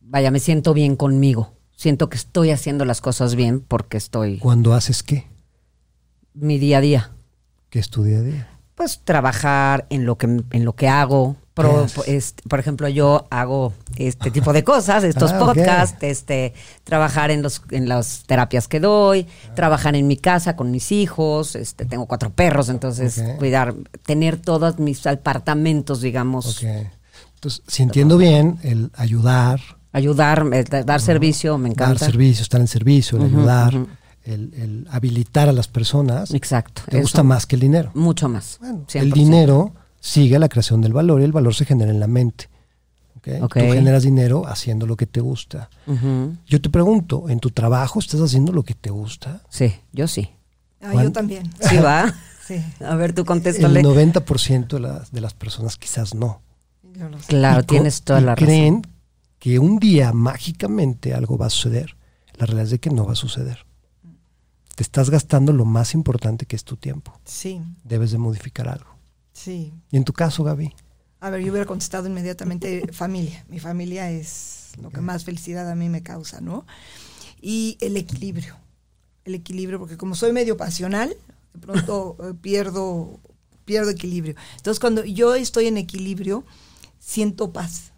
[0.00, 1.52] vaya, me siento bien conmigo.
[1.76, 5.28] Siento que estoy haciendo las cosas bien porque estoy Cuando haces qué?
[6.34, 7.10] mi día a día.
[7.68, 8.51] ¿Qué es tu día a día?
[8.74, 11.36] Pues trabajar en lo que, en lo que hago.
[11.54, 17.30] Pro- este, por ejemplo, yo hago este tipo de cosas, estos Ah, podcasts, este, trabajar
[17.30, 21.84] en los, en las terapias que doy, trabajar en mi casa con mis hijos, este,
[21.84, 23.74] tengo cuatro perros, entonces cuidar,
[24.06, 26.70] tener todos mis apartamentos, digamos, Ok.
[27.34, 29.60] Entonces, si entiendo bien, el ayudar,
[29.92, 32.06] ayudar, eh, da- dar servicio, me dar encanta.
[32.06, 33.74] servicio, estar en servicio, el ayudar.
[34.24, 36.82] El, el habilitar a las personas, Exacto.
[36.88, 37.90] te eso, gusta más que el dinero.
[37.94, 38.58] Mucho más.
[38.60, 39.00] Bueno, 100%.
[39.00, 42.48] el dinero sigue la creación del valor y el valor se genera en la mente.
[43.16, 43.28] ¿ok?
[43.42, 43.54] Ok.
[43.58, 45.70] Tú generas dinero haciendo lo que te gusta.
[46.46, 49.42] Yo te pregunto, ¿en tu trabajo estás haciendo lo que te gusta?
[49.48, 50.30] Sí, yo sí.
[50.80, 51.50] Ah, yo también.
[51.60, 52.12] Sí, va.
[52.44, 53.82] Sí, A ver, tú El contéstale.
[53.84, 56.42] 90% de las, de las personas quizás no.
[56.98, 57.26] yo lo sé.
[57.28, 58.46] Claro, tienes toda y la razón.
[58.46, 58.82] creen
[59.38, 61.96] que un día mágicamente algo va a suceder.
[62.36, 63.64] La realidad es de que no va a suceder.
[64.74, 67.18] Te estás gastando lo más importante que es tu tiempo.
[67.24, 68.90] Sí, Debes de modificar algo.
[69.32, 69.72] sí.
[69.90, 70.74] Y en tu caso, Gaby,
[71.20, 73.44] A ver, yo hubiera contestado inmediatamente familia.
[73.48, 76.66] Mi familia es lo que más felicidad a mí me causa, ¿no?
[77.40, 78.56] Y el equilibrio.
[79.24, 81.14] El equilibrio, porque como soy medio pasional,
[81.54, 83.20] de pronto eh, pierdo,
[83.64, 84.34] pierdo equilibrio.
[84.56, 86.44] Entonces, cuando yo estoy en equilibrio,
[86.98, 87.91] siento paz.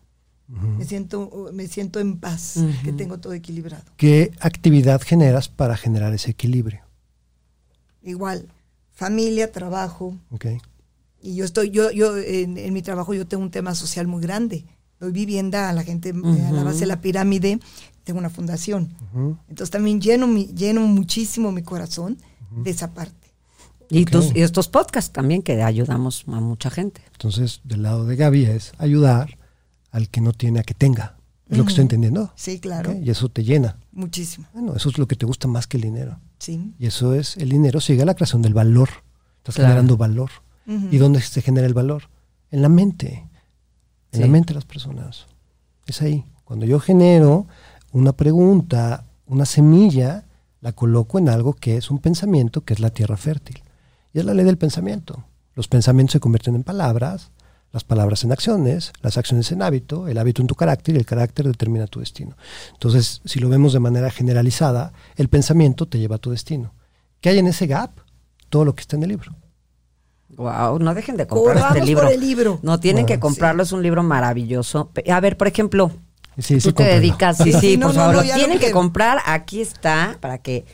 [0.47, 3.85] Me siento, me siento en paz, que tengo todo equilibrado.
[3.97, 6.83] ¿qué actividad generas para generar ese equilibrio?
[8.03, 8.49] Igual,
[8.93, 10.47] familia, trabajo, ¿Ok?
[11.23, 14.21] Y yo estoy, yo, yo en, en mi trabajo yo tengo un tema social muy
[14.21, 14.67] grande.
[15.01, 17.61] Doy vivienda a la gente eh, a la base de la pirámide.
[18.05, 18.95] Tengo una fundación.
[19.49, 22.19] Entonces también lleno, mi, lleno muchísimo mi corazón
[22.63, 23.33] de esa parte.
[23.89, 24.11] Y, Ok.
[24.11, 27.01] tus, y estos podcasts también que ayudamos a mucha gente.
[27.13, 29.39] Entonces, del lado de Gaby es ayudar
[29.95, 31.17] al que no tiene a que tenga.
[31.49, 32.33] Es lo que estoy entendiendo.
[32.35, 32.93] Sí, claro.
[33.01, 33.77] Y eso te llena.
[33.93, 34.47] Muchísimo.
[34.53, 36.19] Bueno, eso es lo que te gusta más que el dinero.
[36.39, 36.75] Sí.
[36.79, 38.89] Y eso es, el dinero sigue a la creación del valor.
[39.39, 39.69] Estás Claro.
[39.69, 40.31] generando valor.
[40.67, 42.05] ¿Y dónde se genera el valor?
[42.51, 43.29] En la mente.
[44.13, 45.27] En la mente de las personas.
[45.87, 46.25] Es ahí.
[46.45, 47.47] Cuando yo genero
[47.93, 50.25] una pregunta, una semilla,
[50.61, 53.63] la coloco en algo que es un pensamiento, que es la tierra fértil.
[54.15, 55.25] Y es la ley del pensamiento.
[55.55, 57.31] Los pensamientos se convierten en palabras,
[57.75, 61.05] las palabras en acciones, las acciones en hábito, el hábito en tu carácter y el
[61.05, 62.37] carácter determina tu destino.
[62.73, 66.73] Entonces, si lo vemos de manera generalizada, el pensamiento te lleva a tu destino.
[67.21, 67.91] ¿Qué hay en ese gap?
[68.49, 69.35] Todo lo que está en el libro.
[70.37, 72.05] Wow, no dejen de comprar Corramos este libro.
[72.05, 72.59] por el libro.
[72.63, 74.91] No tienen Ah, que comprarlo, es un libro maravilloso.
[75.11, 75.91] A ver, por ejemplo,
[76.39, 78.59] Sí, tú te dedicas, sí, Sí, sí, sí, no, por no, favor, no, lo tienen
[78.61, 79.19] que comprar.
[79.27, 80.65] Aquí está para que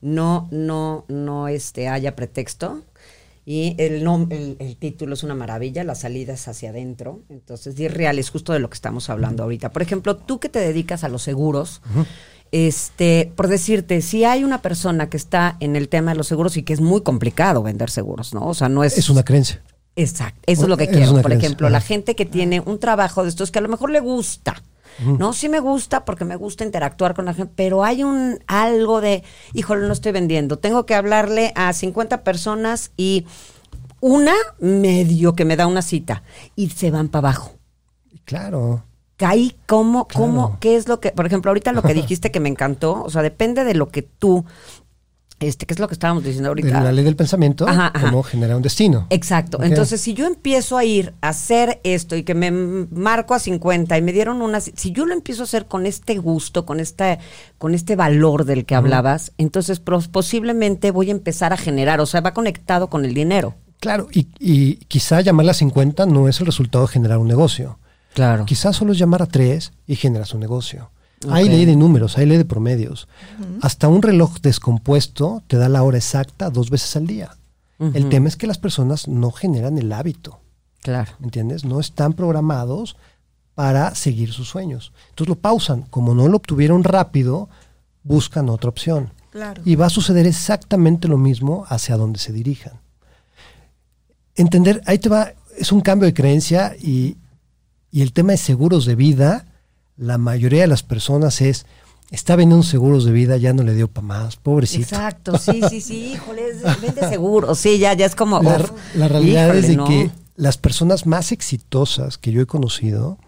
[0.00, 2.82] no, no, no, este, haya pretexto.
[3.50, 7.22] Y el, nom- el, el título es una maravilla, las salidas hacia adentro.
[7.30, 9.70] Entonces, y es real, es justo de lo que estamos hablando ahorita.
[9.70, 11.80] Por ejemplo, tú que te dedicas a los seguros,
[12.52, 16.58] este, por decirte, si hay una persona que está en el tema de los seguros
[16.58, 18.46] y que es muy complicado vender seguros, ¿no?
[18.46, 18.98] O sea, no es.
[18.98, 19.62] Es una creencia.
[19.96, 21.12] Exacto, eso es lo que quiero.
[21.12, 23.88] Por creencia, ejemplo, la gente que tiene un trabajo de estos que a lo mejor
[23.90, 24.62] le gusta,
[25.04, 25.32] ¿no?
[25.32, 29.22] Sí me gusta porque me gusta interactuar con la gente, pero hay un algo de,
[29.54, 33.26] híjole, no estoy vendiendo, tengo que hablarle a 50 personas y
[34.00, 36.22] una medio que me da una cita
[36.56, 37.52] y se van para abajo.
[38.24, 38.84] Claro.
[39.16, 40.26] Caí, ¿cómo, Claro.
[40.26, 43.10] cómo, qué es lo que, por ejemplo, ahorita lo que dijiste que me encantó, o
[43.10, 44.44] sea, depende de lo que tú,
[45.40, 46.80] este, ¿qué es lo que estábamos diciendo ahorita?
[46.80, 48.06] la ley del pensamiento, Ajá, ajá.
[48.10, 49.06] cómo genera un destino.
[49.10, 49.62] Exacto.
[49.62, 53.96] Entonces, si yo empiezo a ir a hacer esto y que me marco a 50
[53.96, 57.18] y me dieron una, si yo lo empiezo a hacer con este gusto, con este,
[57.58, 62.20] con este valor del que hablabas, entonces posiblemente voy a empezar a generar, o sea,
[62.20, 63.54] va conectado con el dinero.
[63.80, 67.78] Claro, y, y quizá llamarla 50 no es el resultado de generar un negocio.
[68.14, 68.44] Claro.
[68.44, 70.90] Quizás solo es llamar a tres y generas un negocio.
[71.28, 73.08] Hay ley de números, hay ley de promedios.
[73.60, 77.36] Hasta un reloj descompuesto te da la hora exacta dos veces al día.
[77.78, 80.40] El tema es que las personas no generan el hábito,
[80.82, 81.12] Claro.
[81.20, 81.64] ¿me entiendes?
[81.64, 82.96] No están programados
[83.54, 84.92] para seguir sus sueños.
[85.10, 85.82] Entonces lo pausan.
[85.82, 87.48] Como no lo obtuvieron rápido,
[88.04, 89.12] buscan otra opción.
[89.30, 89.62] Claro.
[89.64, 92.74] Y va a suceder exactamente lo mismo hacia donde se dirijan.
[94.36, 97.16] Entender, ahí te va, es un cambio de creencia y,
[97.90, 99.46] y el tema de seguros de vida,
[99.98, 101.66] la mayoría de las personas es,
[102.10, 104.82] está vendiendo seguros de vida, ya no le dio para más, pobrecito.
[104.82, 106.42] Exacto, sí, sí, sí, híjole,
[106.80, 107.54] vende seguro.
[107.54, 108.42] Sí, ya, ya es como.
[108.42, 109.84] La, la realidad híjole, es de no.
[109.84, 113.18] que las personas más exitosas que yo he conocido,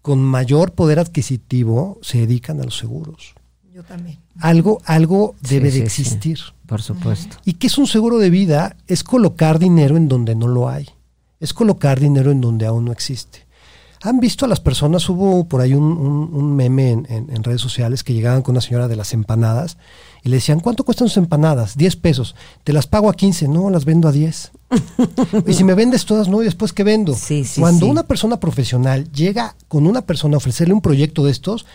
[0.00, 3.34] con mayor poder adquisitivo, se dedican a los seguros.
[3.74, 4.20] Yo también.
[4.38, 6.02] Algo, algo debe sí, de sí.
[6.02, 6.38] existir.
[6.66, 7.36] Por supuesto.
[7.44, 8.76] ¿Y qué es un seguro de vida?
[8.88, 10.88] Es colocar dinero en donde no lo hay.
[11.38, 13.45] Es colocar dinero en donde aún no existe.
[14.06, 15.08] ¿Han visto a las personas?
[15.08, 18.52] Hubo por ahí un, un- un meme en, en- en redes sociales que llegaban con
[18.54, 19.76] una señora de las empanadas
[20.22, 21.76] y le decían, ¿cuánto cuestan sus empanadas?
[21.76, 22.34] 10 pesos.
[22.64, 23.48] Te las pago a 15.
[23.48, 24.52] No, las vendo a 10.
[25.46, 27.14] y si me vendes todas, no, y después ¿qué vendo?
[27.14, 27.90] Sí, sí, Cuando sí.
[27.90, 31.66] una persona profesional llega con una persona a ofrecerle un proyecto de estos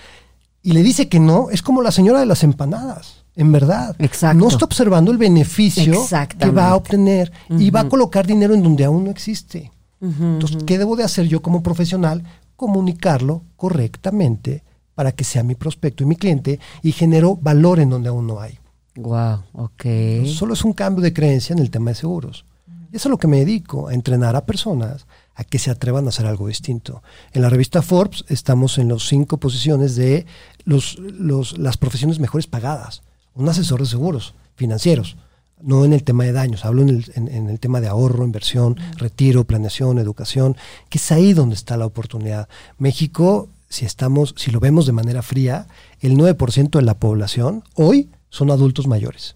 [0.64, 3.24] y le dice que no, es como la señora de las empanadas.
[3.36, 3.96] En verdad.
[4.00, 4.38] Exacto.
[4.38, 6.04] No está observando el beneficio
[6.38, 9.72] que va a obtener y va a colocar dinero en donde aún no existe.
[10.02, 12.24] Entonces, ¿qué debo de hacer yo como profesional?
[12.56, 14.64] Comunicarlo correctamente
[14.96, 18.40] para que sea mi prospecto y mi cliente y genero valor en donde aún no
[18.40, 18.58] hay.
[18.96, 19.86] Wow, ok.
[20.28, 22.46] Solo es un cambio de creencia en el tema de seguros.
[22.92, 26.06] Y eso es lo que me dedico, a entrenar a personas a que se atrevan
[26.06, 27.02] a hacer algo distinto.
[27.32, 30.26] En la revista Forbes estamos en las cinco posiciones de
[30.66, 33.02] los, los- las profesiones mejores pagadas.
[33.34, 35.16] Un asesor de seguros financieros,
[35.64, 38.24] no en el tema de daños, hablo en el, en- en el tema de ahorro,
[38.26, 40.56] inversión, retiro, planeación, educación,
[40.90, 42.48] que es ahí donde está la oportunidad.
[42.78, 45.68] México, si estamos, si lo vemos de manera fría,
[46.02, 49.36] el 9% de la población hoy son adultos mayores.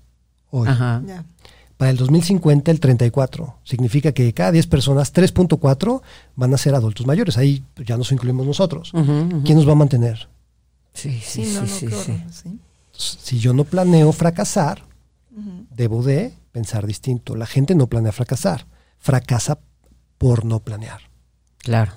[0.52, 0.68] Hoy.
[0.68, 1.02] Ajá.
[1.06, 1.24] Ya.
[1.78, 3.56] Para el 2050 el 34.
[3.66, 6.02] Significa que de cada 10 personas, 3.4
[6.38, 7.38] van a ser adultos mayores.
[7.38, 8.94] Ahí ya nos incluimos nosotros.
[8.94, 9.44] Ujú, ujú.
[9.44, 10.30] ¿Quién nos va a mantener?
[10.94, 11.88] Sí, sí, Sí, sí, no, no, sí,
[12.32, 12.60] sí.
[12.98, 14.84] Si yo no planeo fracasar,
[15.72, 17.36] debo de pensar distinto.
[17.36, 18.66] La gente no planea fracasar.
[19.00, 19.60] Fracasa
[20.18, 21.02] por no planear.
[21.60, 21.92] Claro.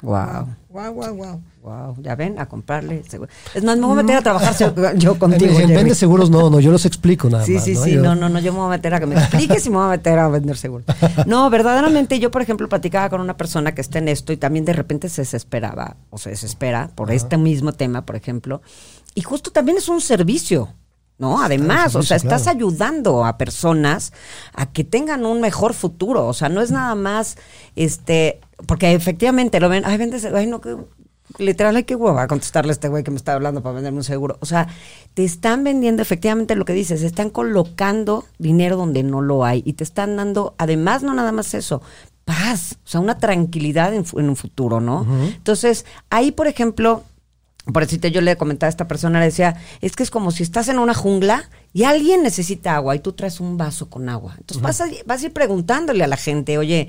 [0.00, 0.46] Wow.
[0.68, 1.40] Guau, guau, guau.
[1.60, 3.30] Wow, ya ven, a comprarle seguro.
[3.52, 4.54] Es más, me voy a meter a trabajar
[4.96, 5.50] yo contigo.
[5.50, 5.74] en, en Jerry.
[5.74, 7.64] vende seguros no, no, yo los explico nada Sí, más.
[7.64, 7.82] sí, ¿no?
[7.82, 9.70] sí, Yo- no, no, no, yo me voy a meter a que me expliques y
[9.70, 10.84] me voy a meter a vender seguro.
[11.26, 14.64] No, verdaderamente yo, por ejemplo, platicaba con una persona que está en esto y también
[14.64, 18.62] de repente se desesperaba o se desespera por este mismo tema, por ejemplo,
[19.16, 20.74] y justo también es un servicio.
[21.18, 21.42] ¿No?
[21.42, 22.58] Además, o sea, estás claro.
[22.58, 24.12] ayudando a personas
[24.54, 26.26] a que tengan un mejor futuro.
[26.28, 27.36] O sea, no es nada más,
[27.74, 30.76] este, porque efectivamente lo ven, ay, vende, ese- ay, no, que
[31.38, 34.04] literal, ay, qué hueva contestarle a este güey que me está hablando para venderme un
[34.04, 34.38] seguro.
[34.40, 34.68] O sea,
[35.14, 39.72] te están vendiendo efectivamente lo que dices, están colocando dinero donde no lo hay y
[39.72, 41.82] te están dando, además, no nada más eso,
[42.24, 45.04] paz, o sea, una tranquilidad en, en un futuro, ¿no?
[45.34, 47.02] Entonces, ahí, por ejemplo,
[47.72, 50.42] por decirte, yo le comentaba a esta persona, le decía, es que es como si
[50.42, 54.34] estás en una jungla y alguien necesita agua y tú traes un vaso con agua.
[54.38, 56.88] Entonces vas, a, vas a ir preguntándole a la gente, oye,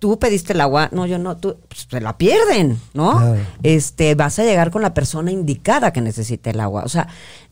[0.00, 3.20] tú pediste el agua, no, yo no, tú, pues, se la pierden, ¿no?
[3.62, 6.82] Este, vas a llegar con la persona indicada que necesite el agua.
[6.84, 7.06] O sea,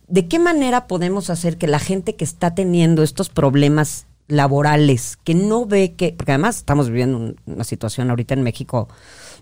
[0.09, 5.35] ¿de qué manera podemos hacer que la gente que está teniendo estos problemas laborales, que
[5.37, 8.89] no ve que, porque además estamos viviendo un- una situación ahorita en México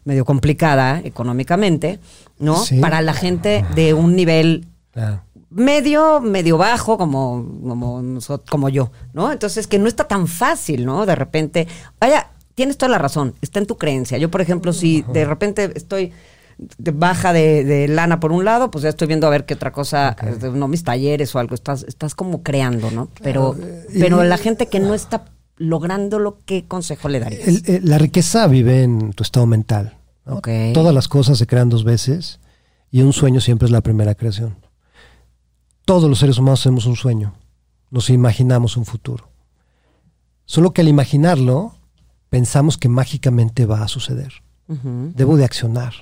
[0.05, 1.99] medio complicada económicamente,
[2.39, 2.57] ¿no?
[2.57, 2.79] Sí.
[2.79, 5.23] Para la gente de un nivel Claro.
[5.51, 8.03] medio, medio bajo como, como,
[8.49, 9.33] como yo, ¿no?
[9.33, 11.07] Entonces, que no está tan fácil, ¿no?
[11.07, 11.67] De repente,
[12.01, 14.19] vaya, tienes toda la razón, está en tu creencia.
[14.19, 16.13] Yo, por ejemplo, si de repente estoy
[16.79, 19.55] de baja de, de lana por un lado, pues ya estoy viendo a ver qué
[19.55, 23.09] otra cosa, eh, no mis talleres o algo, estás, estás como creando, ¿no?
[23.23, 23.57] Pero,
[23.93, 25.25] y- pero la gente que no está
[25.57, 27.47] lográndolo, ¿qué consejo le darías?
[27.49, 29.99] El- el- la riqueza vive en tu estado mental.
[30.27, 30.37] ¿no?
[30.37, 30.49] Ok.
[30.73, 32.41] Todas las cosas se crean dos veces
[32.91, 34.57] y un sueño siempre es la primera creación.
[35.85, 37.35] Todos los seres humanos tenemos un sueño.
[37.91, 39.29] Nos imaginamos un futuro.
[40.47, 41.75] Solo que al imaginarlo,
[42.31, 44.33] pensamos que mágicamente va a suceder.
[44.67, 45.93] Debo de accionar.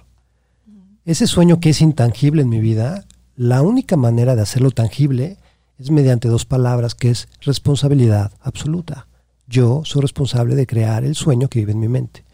[1.04, 5.36] Ese sueño que es intangible en mi vida, la única manera de hacerlo tangible
[5.78, 9.08] es mediante dos palabras que es responsabilidad absoluta.
[9.46, 12.24] Yo soy responsable de crear el sueño que vive en mi mente.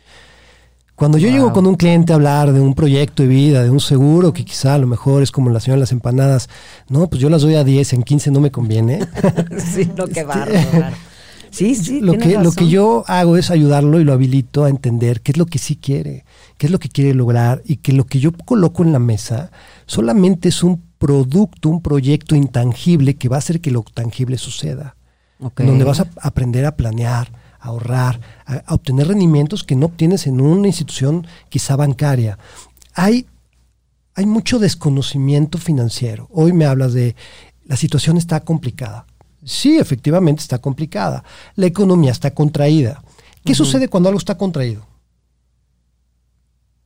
[0.94, 1.37] Cuando yo Wow.
[1.37, 4.44] llego con un cliente a hablar de un proyecto de vida, de un seguro, que
[4.44, 6.49] quizá a lo mejor es como la señora de las empanadas,
[6.88, 8.99] no, pues yo las doy a 10, en 15 no me conviene.
[9.73, 10.97] sí, no, qué bárbaro, claro.
[11.51, 15.23] Sí, sí, lo, que, lo que yo hago es ayudarlo y lo habilito a entender
[15.23, 16.25] qué es lo que sí quiere,
[16.59, 19.51] qué es lo que quiere lograr y que lo que yo coloco en la mesa
[19.87, 24.94] solamente es un producto, un proyecto intangible que va a hacer que lo tangible suceda.
[25.38, 30.27] Donde vas a aprender a planear, a ahorrar, a, a obtener rendimientos que no obtienes
[30.27, 32.38] en una institución quizá bancaria.
[32.94, 33.27] Hay,
[34.14, 36.29] hay mucho desconocimiento financiero.
[36.33, 37.14] Hoy me hablas de
[37.68, 39.07] la situación está complicada.
[39.44, 41.22] Sí, efectivamente está complicada.
[41.55, 43.03] La economía está contraída.
[43.44, 44.87] ¿Qué sucede cuando algo está contraído?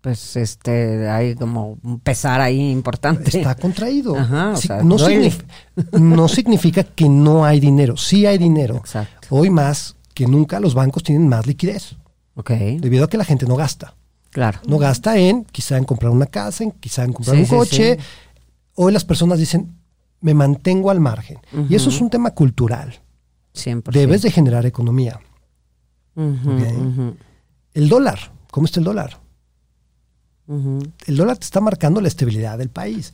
[0.03, 3.39] Pues este, hay como un pesar ahí importante.
[3.39, 4.17] Está contraído.
[4.19, 5.31] Ajá, Sí, sea, no, duele.
[5.31, 7.97] signif- no significa que no hay dinero.
[7.97, 8.77] Sí hay dinero.
[8.77, 9.29] Exacto.
[9.31, 11.97] Hoy más que nunca los bancos tienen más liquidez
[12.35, 13.95] Ok, debido a que la gente no gasta.
[14.31, 14.59] claro.
[14.67, 17.55] No gasta en, quizá en comprar una casa, en quizá en comprar Sí, un sí,
[17.55, 17.99] coche.
[18.75, 19.73] Hoy las personas dicen,
[20.21, 21.39] me mantengo al margen.
[21.69, 23.01] Y eso es un tema cultural.
[23.55, 23.97] Siempre.
[23.99, 25.21] Debes de generar economía.
[27.75, 28.19] El dólar,
[28.51, 29.19] ¿cómo está el dólar?
[30.49, 33.13] El dólar te está marcando la estabilidad del país.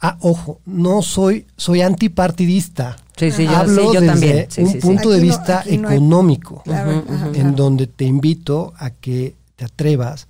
[0.00, 2.96] Ah, ojo, no soy, soy antipartidista.
[3.16, 4.46] Sí, sí, yo, Hablo yo desde también.
[4.50, 4.78] Sí, un sí, sí.
[4.80, 7.52] punto de no- vista hay- económico, en claro.
[7.52, 10.26] donde te invito a que te atrevas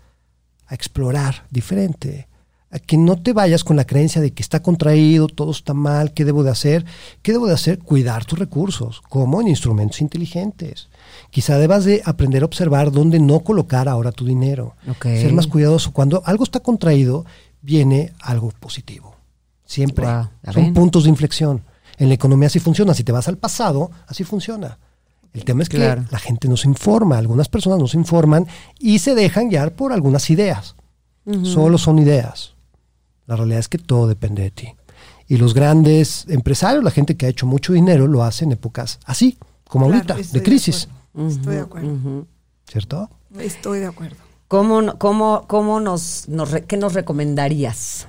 [0.66, 2.26] a explorar diferente,
[2.72, 6.12] a que no te vayas con la creencia de que está contraído, todo está mal,
[6.14, 6.84] ¿qué debo de hacer?
[7.22, 7.78] ¿Qué debo de hacer?
[7.78, 10.88] Cuidar tus recursos, como en instrumentos inteligentes.
[11.30, 14.74] Quizá debas de aprender a observar dónde no colocar ahora tu dinero.
[14.88, 15.04] Ok.
[15.04, 15.92] Ser más cuidadoso.
[15.92, 17.24] Cuando algo está contraído,
[17.62, 19.14] viene algo positivo.
[19.64, 20.04] Siempre.
[20.04, 21.62] Guau, ¿ya Son puntos de inflexión.
[21.98, 22.94] En la economía así funciona.
[22.94, 24.78] Si te vas al pasado, así funciona.
[25.32, 26.04] El tema es que Claro.
[26.10, 28.46] la gente no se informa, algunas personas no se informan
[28.80, 30.74] y se dejan guiar por algunas ideas.
[31.44, 32.54] Solo son ideas.
[33.26, 34.68] La realidad es que todo depende de ti.
[35.28, 38.98] Y los grandes empresarios, la gente que ha hecho mucho dinero, lo hace en épocas
[39.04, 40.42] así, como Claro, ahorita, de
[41.16, 42.26] Estoy de acuerdo.
[42.66, 43.10] ¿Cierto?
[43.38, 44.16] Estoy de acuerdo.
[44.48, 48.06] ¿Cómo, cómo, cómo nos, nos re- qué nos recomendarías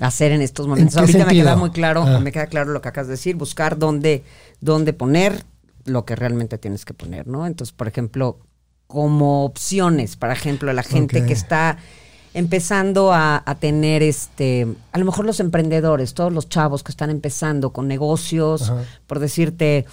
[0.00, 0.94] hacer en estos momentos?
[0.94, 1.44] qué Ahorita me sentido?
[1.44, 2.20] queda muy claro, Ah.
[2.20, 4.24] me queda claro lo que acabas de decir, buscar dónde,
[4.60, 5.44] dónde poner
[5.84, 7.46] lo que realmente tienes que poner, ¿no?
[7.46, 8.38] Entonces, por ejemplo,
[8.86, 11.78] como opciones, por ejemplo, la gente que está
[12.34, 17.08] empezando a, a tener este, a lo mejor los emprendedores, todos los chavos que están
[17.10, 18.82] empezando con negocios, Ajá.
[19.06, 19.86] por decirte,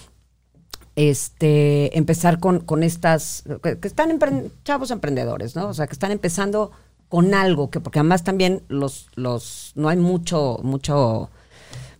[0.96, 5.68] este empezar con, con estas que, que están empre- chavos emprendedores, ¿no?
[5.70, 6.72] O sea, que están empezando
[7.10, 11.30] con algo que porque además también los los no hay mucho mucho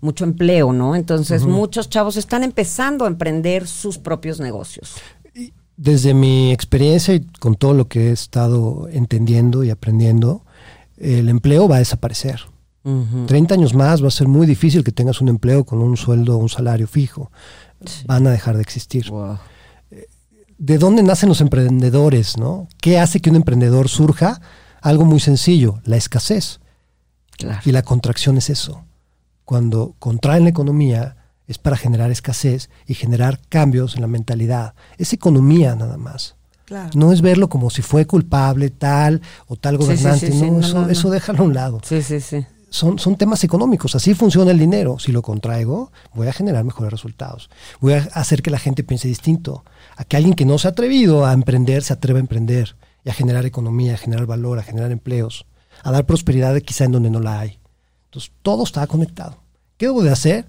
[0.02, 0.96] mucho empleo, ¿no?
[0.96, 4.96] Entonces, muchos chavos están empezando a emprender sus propios negocios.
[5.78, 10.44] Desde mi experiencia y con todo lo que he estado entendiendo y aprendiendo,
[10.98, 12.42] el empleo va a desaparecer.
[13.28, 16.36] 30 años más va a ser muy difícil que tengas un empleo con un sueldo
[16.38, 17.32] un salario fijo.
[18.06, 19.12] Van a dejar de existir.
[20.58, 22.38] ¿De dónde nacen los emprendedores?
[22.38, 22.68] ¿no?
[22.80, 24.40] ¿Qué hace que un emprendedor surja?
[24.82, 26.60] Algo muy sencillo, la escasez.
[27.38, 27.60] Claro.
[27.66, 28.84] Y la contracción es eso.
[29.46, 31.18] Cuando contraen la economía
[31.48, 34.74] es para generar escasez y generar cambios en la mentalidad.
[34.98, 36.36] Es economía nada más.
[36.66, 36.92] Claro.
[36.96, 40.28] No es verlo como si fue culpable tal o tal sí, gobernante.
[40.32, 40.46] sí, sí.
[40.50, 40.90] no, No, eso, no, no.
[40.90, 41.82] eso déjalo a un lado.
[41.84, 42.46] Sí, sí, sí.
[42.74, 43.94] Son, son temas económicos.
[43.94, 44.98] Así funciona el dinero.
[44.98, 47.52] Si lo contraigo, voy a generar mejores resultados.
[47.80, 49.64] Voy a hacer que la gente piense distinto.
[49.96, 53.12] A que alguien que no se ha atrevido a emprender se atreva a emprender y
[53.12, 55.46] a generar economía, a generar valor, a generar empleos,
[55.84, 57.60] a dar prosperidad quizá en donde no la hay.
[58.06, 59.38] Entonces, todo está conectado.
[59.78, 60.48] ¿Qué debo de hacer?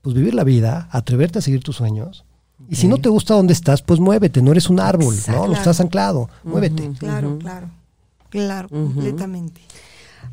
[0.00, 2.24] Pues vivir la vida, atreverte a seguir tus sueños.
[2.68, 4.42] Y si no te gusta donde estás, pues muévete.
[4.42, 5.40] No eres un árbol, Exacto.
[5.40, 5.48] ¿no?
[5.48, 6.30] No estás anclado.
[6.44, 6.88] Muévete.
[7.00, 7.68] Claro, claro.
[8.30, 9.60] Claro, completamente.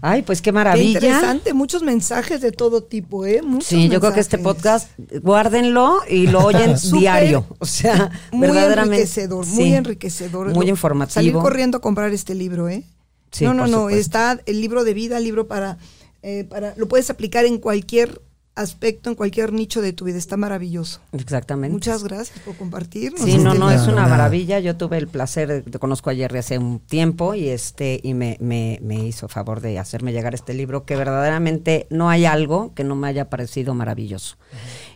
[0.01, 0.99] Ay, pues qué Qué maravilla.
[0.99, 3.41] interesante, muchos mensajes de todo tipo, ¿eh?
[3.41, 4.89] Muchos Sí, yo creo que este podcast,
[5.21, 7.45] guárdenlo y lo oyen diario.
[7.59, 8.95] O sea, muy verdaderamente.
[8.97, 10.47] enriquecedor, muy enriquecedor.
[10.53, 11.13] Muy Lo- informativo.
[11.13, 12.83] Salir corriendo a comprar este libro, ¿eh?
[13.31, 13.99] Sí, no, no, por no, supuesto.
[14.01, 15.77] está el libro de vida, el libro para,
[16.21, 18.21] eh, para, lo puedes aplicar en cualquier
[18.55, 20.99] aspecto, en cualquier nicho de tu vida, está maravilloso.
[21.13, 21.73] Exactamente.
[21.73, 23.21] Muchas gracias por compartirnos.
[23.21, 24.59] Sí, no, no, es una maravilla.
[24.59, 28.37] Yo tuve el placer, te conozco a Jerry hace un tiempo y este y me,
[28.39, 32.83] me, me hizo favor de hacerme llegar este libro que verdaderamente no hay algo que
[32.83, 34.35] no me haya parecido maravilloso.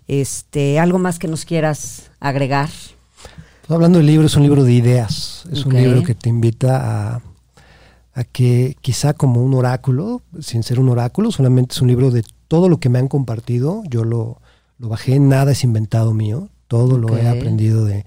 [0.07, 2.69] Este, algo más que nos quieras agregar.
[3.61, 5.45] Pues hablando del libro, es un libro de ideas.
[5.51, 7.21] Es un libro que te invita a,
[8.13, 12.23] a que quizá como un oráculo, sin ser un oráculo, solamente es un libro de
[12.47, 13.83] todo lo que me han compartido.
[13.89, 14.41] Yo lo,
[14.79, 16.49] lo bajé, nada es inventado mío.
[16.67, 18.05] Todo lo he aprendido de,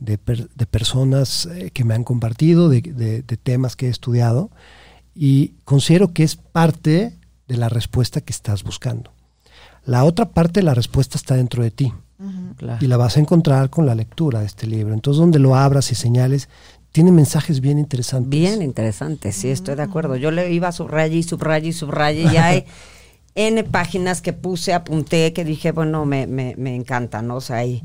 [0.00, 3.90] de, per- de personas eh, que me han compartido, de, de- de temas que he
[3.90, 4.50] estudiado.
[5.14, 7.16] Y considero que es parte
[7.48, 9.12] de la respuesta que estás buscando.
[9.84, 11.92] La otra parte de la respuesta está dentro de ti
[12.56, 12.78] Claro.
[12.84, 14.94] y la vas a encontrar con la lectura de este libro.
[14.94, 16.48] Entonces, donde lo abras y señales,
[16.92, 18.30] tiene mensajes bien interesantes.
[18.30, 20.14] Bien interesante, sí, estoy de acuerdo.
[20.16, 22.64] Yo le iba a subrayar y subrayar y subrayar y hay
[23.34, 27.36] N páginas que puse, apunté, que dije, bueno, me, me, me encanta, ¿no?
[27.36, 27.82] O sea, hay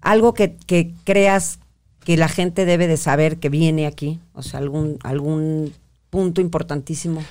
[0.00, 1.58] algo que, que creas
[2.04, 5.72] que la gente debe de saber que viene aquí, o sea, algún, algún
[6.10, 7.22] punto importantísimo.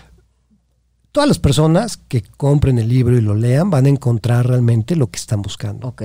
[1.11, 5.07] Todas las personas que compren el libro y lo lean van a encontrar realmente lo
[5.07, 5.87] que están buscando.
[5.87, 6.03] Ok,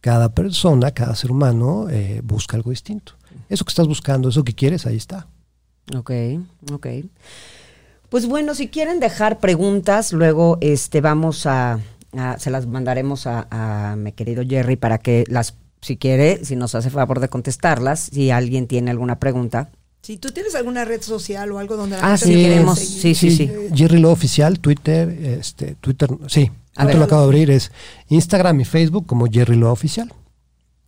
[0.00, 3.14] Cada persona, cada ser humano eh, busca algo distinto.
[3.48, 5.26] Eso que estás buscando, eso que quieres, ahí está.
[5.96, 6.10] ok,
[6.72, 6.86] ok.
[8.14, 11.80] Pues bueno, si quieren dejar preguntas, luego este vamos a,
[12.16, 16.54] a- se las mandaremos a, a mi querido Jerry para que las, si quiere, si
[16.54, 19.72] nos hace favor de contestarlas, si alguien tiene alguna pregunta.
[20.02, 23.14] Si tú tienes alguna red social o algo donde la Ah, gente sí, queremos, sí,
[23.16, 23.42] sí, sí.
[23.52, 27.72] eh, Jerry Lo Oficial, Twitter, este, Twitter, sí, A te lo acabo de abrir, es
[28.10, 30.12] Instagram y Facebook como Jerry Loa Oficial.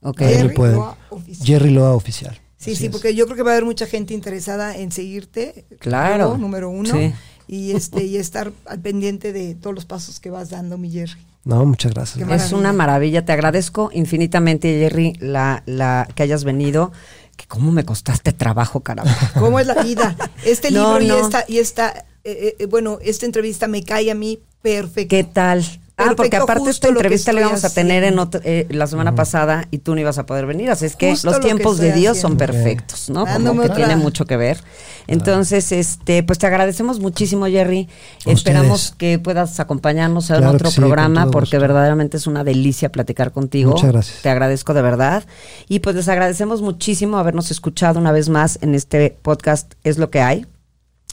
[0.01, 0.21] Ok.
[0.21, 1.45] Ahí me Jerry Loa Oficial.
[1.45, 2.39] Jerry Loa Oficial.
[2.59, 2.93] Sí, Así sí, es.
[2.93, 5.65] porque yo creo que va a haber mucha gente interesada en seguirte.
[5.79, 6.37] Claro.
[6.39, 6.91] número uno.
[6.95, 7.13] Sí.
[7.49, 11.21] Y este y estar al pendiente de todos los pasos que vas dando, mi Jerry.
[11.45, 12.29] No, muchas gracias.
[12.29, 13.25] Es una maravilla.
[13.25, 16.93] Te agradezco infinitamente, Jerry, la, la que hayas venido.
[17.37, 19.15] Que cómo me costaste trabajo, caramba.
[19.39, 20.17] ¿Cómo es la vida?
[20.45, 24.15] Este No, libro y esta, y esta eh, eh, bueno, esta entrevista me cae a
[24.17, 25.11] mí perfecto.
[25.11, 25.65] ¿Qué tal?
[25.99, 29.67] Ah, porque aparte esta entrevista la íbamos a tener en otro- eh, la semana pasada
[29.71, 30.71] y tú no ibas a poder venir.
[30.71, 33.25] Así es que Justo los lo que tiempos de Dios son perfectos, ¿no?
[33.27, 34.63] Como que tiene mucho que ver.
[35.07, 37.89] Entonces, este, pues te agradecemos muchísimo, Jerry.
[38.27, 43.33] Esperamos que puedas acompañarnos en Claro otro sí, programa porque verdaderamente es una delicia platicar
[43.33, 43.71] contigo.
[43.73, 44.23] Muchas gracias.
[44.23, 45.25] Te agradezco de verdad.
[45.69, 50.11] Y pues les agradecemos muchísimo habernos escuchado una vez más en este podcast Es lo
[50.11, 50.47] que hay.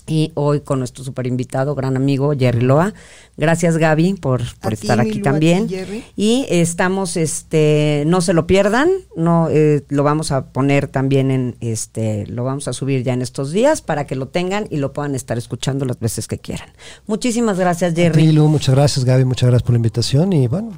[0.05, 2.93] Y hoy con nuestro super invitado, gran amigo Jerry Loa.
[3.37, 5.67] Gracias Gaby por, por A ti, estar aquí Milu, a ti, también.
[6.15, 11.55] Y estamos, este, no se lo pierdan, no, eh, lo vamos a poner también en,
[11.59, 14.93] este, lo vamos a subir ya en estos días para que lo tengan y lo
[14.93, 16.69] puedan estar escuchando las veces que quieran.
[17.07, 18.31] Muchísimas gracias Jerry.
[18.33, 20.71] Muchas gracias Gaby, muchas gracias por la invitación y bueno,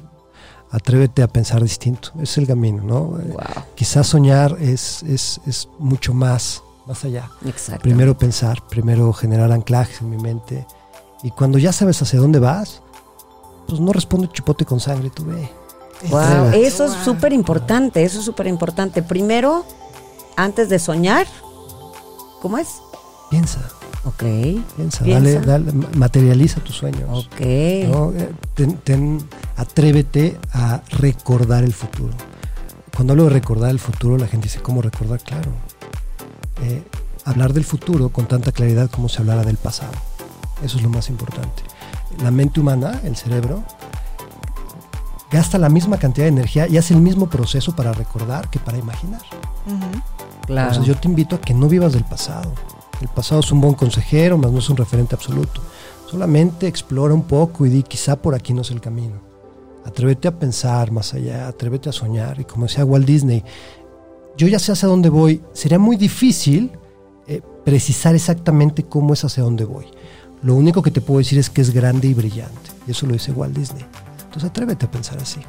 [0.70, 3.18] atrévete a pensar distinto, es el camino, ¿no?
[3.20, 3.34] Eh.
[3.74, 7.30] Quizás soñar es, es, es mucho más, más allá.
[7.44, 7.82] Exacto.
[7.82, 10.66] Primero pensar, primero generar anclajes en mi mente
[11.22, 12.82] y cuando ya sabes hacia dónde vas,
[13.66, 15.48] pues no responde chipote con sangre, tú ve.
[16.10, 17.04] Wow, eso es Wow.
[17.04, 19.02] súper importante, eso es súper importante.
[19.02, 19.64] Primero,
[20.36, 21.26] antes de soñar,
[22.42, 22.68] ¿cómo es?
[23.30, 23.60] Piensa,
[24.04, 24.18] Ok,
[24.76, 25.02] piensa, Piensa.
[25.04, 27.26] Dale, dale, ma- materializa tus sueños.
[27.26, 27.40] ok.
[27.88, 28.12] ¿no?
[28.12, 32.14] Eh, ten- ten- atrévete a recordar el futuro.
[32.94, 35.18] Cuando hablo de recordar el futuro, la gente dice, ¿cómo recordar?
[35.24, 35.50] Claro.
[36.62, 36.82] Eh,
[37.24, 39.92] hablar del futuro con tanta claridad como se hablara del pasado.
[40.62, 41.62] Eso es lo más importante.
[42.22, 43.62] La mente humana, el cerebro,
[45.30, 48.78] gasta la misma cantidad de energía y hace el mismo proceso para recordar que para
[48.78, 49.22] imaginar.
[49.66, 50.00] Ujú.
[50.46, 50.70] Claro.
[50.70, 52.52] Entonces yo te invito a que no vivas del pasado.
[53.00, 55.60] El pasado es un buen consejero, mas no es un referente absoluto.
[56.08, 59.16] Solamente explora un poco y di quizá por aquí no es el camino.
[59.84, 62.40] Atrévete a pensar más allá, atrévete a soñar.
[62.40, 63.44] Y como decía Walt Disney,
[64.36, 65.42] yo ya sé hacia dónde voy.
[65.52, 66.70] Sería muy difícil
[67.26, 69.86] eh, precisar exactamente cómo es hacia dónde voy.
[70.42, 72.70] Lo único que te puedo decir es que es grande y brillante.
[72.86, 73.84] Y eso lo dice Walt Disney.
[74.24, 75.40] Entonces atrévete a pensar así.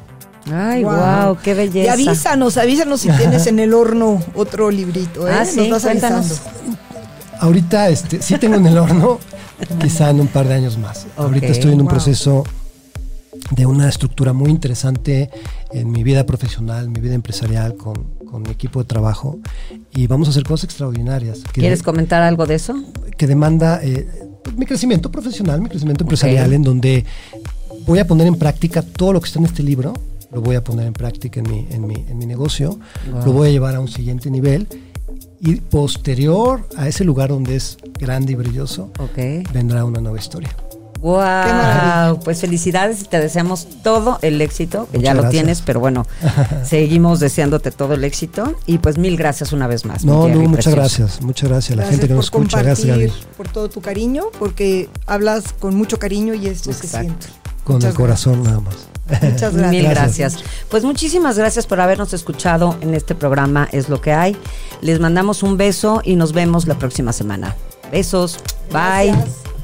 [0.50, 1.36] Ay, wow, Guau.
[1.42, 1.92] qué Y belleza.
[1.92, 5.32] avísanos, avísanos si tienes en el horno otro librito, ¿eh?
[5.32, 6.26] Ah, sí, Nos vas cuéntanos.
[6.26, 6.78] avisando.
[7.40, 9.18] Ahorita este, sí tengo en el horno,
[9.80, 11.06] quizá en un par de años más.
[11.16, 11.94] Ahorita estoy en un wow.
[11.94, 12.44] proceso
[13.50, 15.30] de una estructura muy interesante
[15.70, 19.38] en mi vida profesional, mi vida empresarial, con, con mi equipo de trabajo.
[19.94, 21.40] Y vamos a hacer cosas extraordinarias.
[21.52, 22.74] Que, ¿Quieres comentar algo de eso?
[23.16, 24.06] que demanda eh,
[24.56, 27.04] mi crecimiento profesional, mi crecimiento empresarial, en donde
[27.86, 29.92] voy a poner en práctica todo lo que está en este libro,
[30.32, 32.78] lo voy a poner en práctica en mi, en mi, en mi negocio,
[33.10, 33.24] Wow.
[33.24, 34.68] lo voy a llevar a un siguiente nivel
[35.40, 39.50] y posterior a ese lugar donde es grande y brilloso, Ok.
[39.52, 40.54] vendrá una nueva historia.
[41.02, 42.10] Maravilla.
[42.12, 45.30] Wow, pues felicidades y te deseamos todo el éxito, que ya lo gracias.
[45.42, 46.06] tienes, pero bueno,
[46.64, 50.04] seguimos deseándote todo el éxito y pues mil gracias una vez más.
[50.04, 50.76] No, Lu, muchas precioso.
[50.76, 53.80] gracias, muchas gracias a la Gracias gente que nos escucha, gracias Gaby, por todo tu
[53.80, 57.06] cariño, porque hablas con mucho cariño y esto se Exacto.
[57.08, 57.26] siente.
[57.64, 58.74] con Muchas el corazón nada más.
[59.22, 59.70] Muchas gracias.
[59.70, 60.34] Mil Gracias.
[60.34, 60.50] gracias.
[60.70, 64.36] Pues muchísimas gracias por habernos escuchado en este programa Es lo que hay.
[64.82, 67.54] Les mandamos un beso y nos vemos la próxima semana.
[67.90, 68.38] Besos.
[68.70, 69.12] Bye.
[69.12, 69.57] Gracias.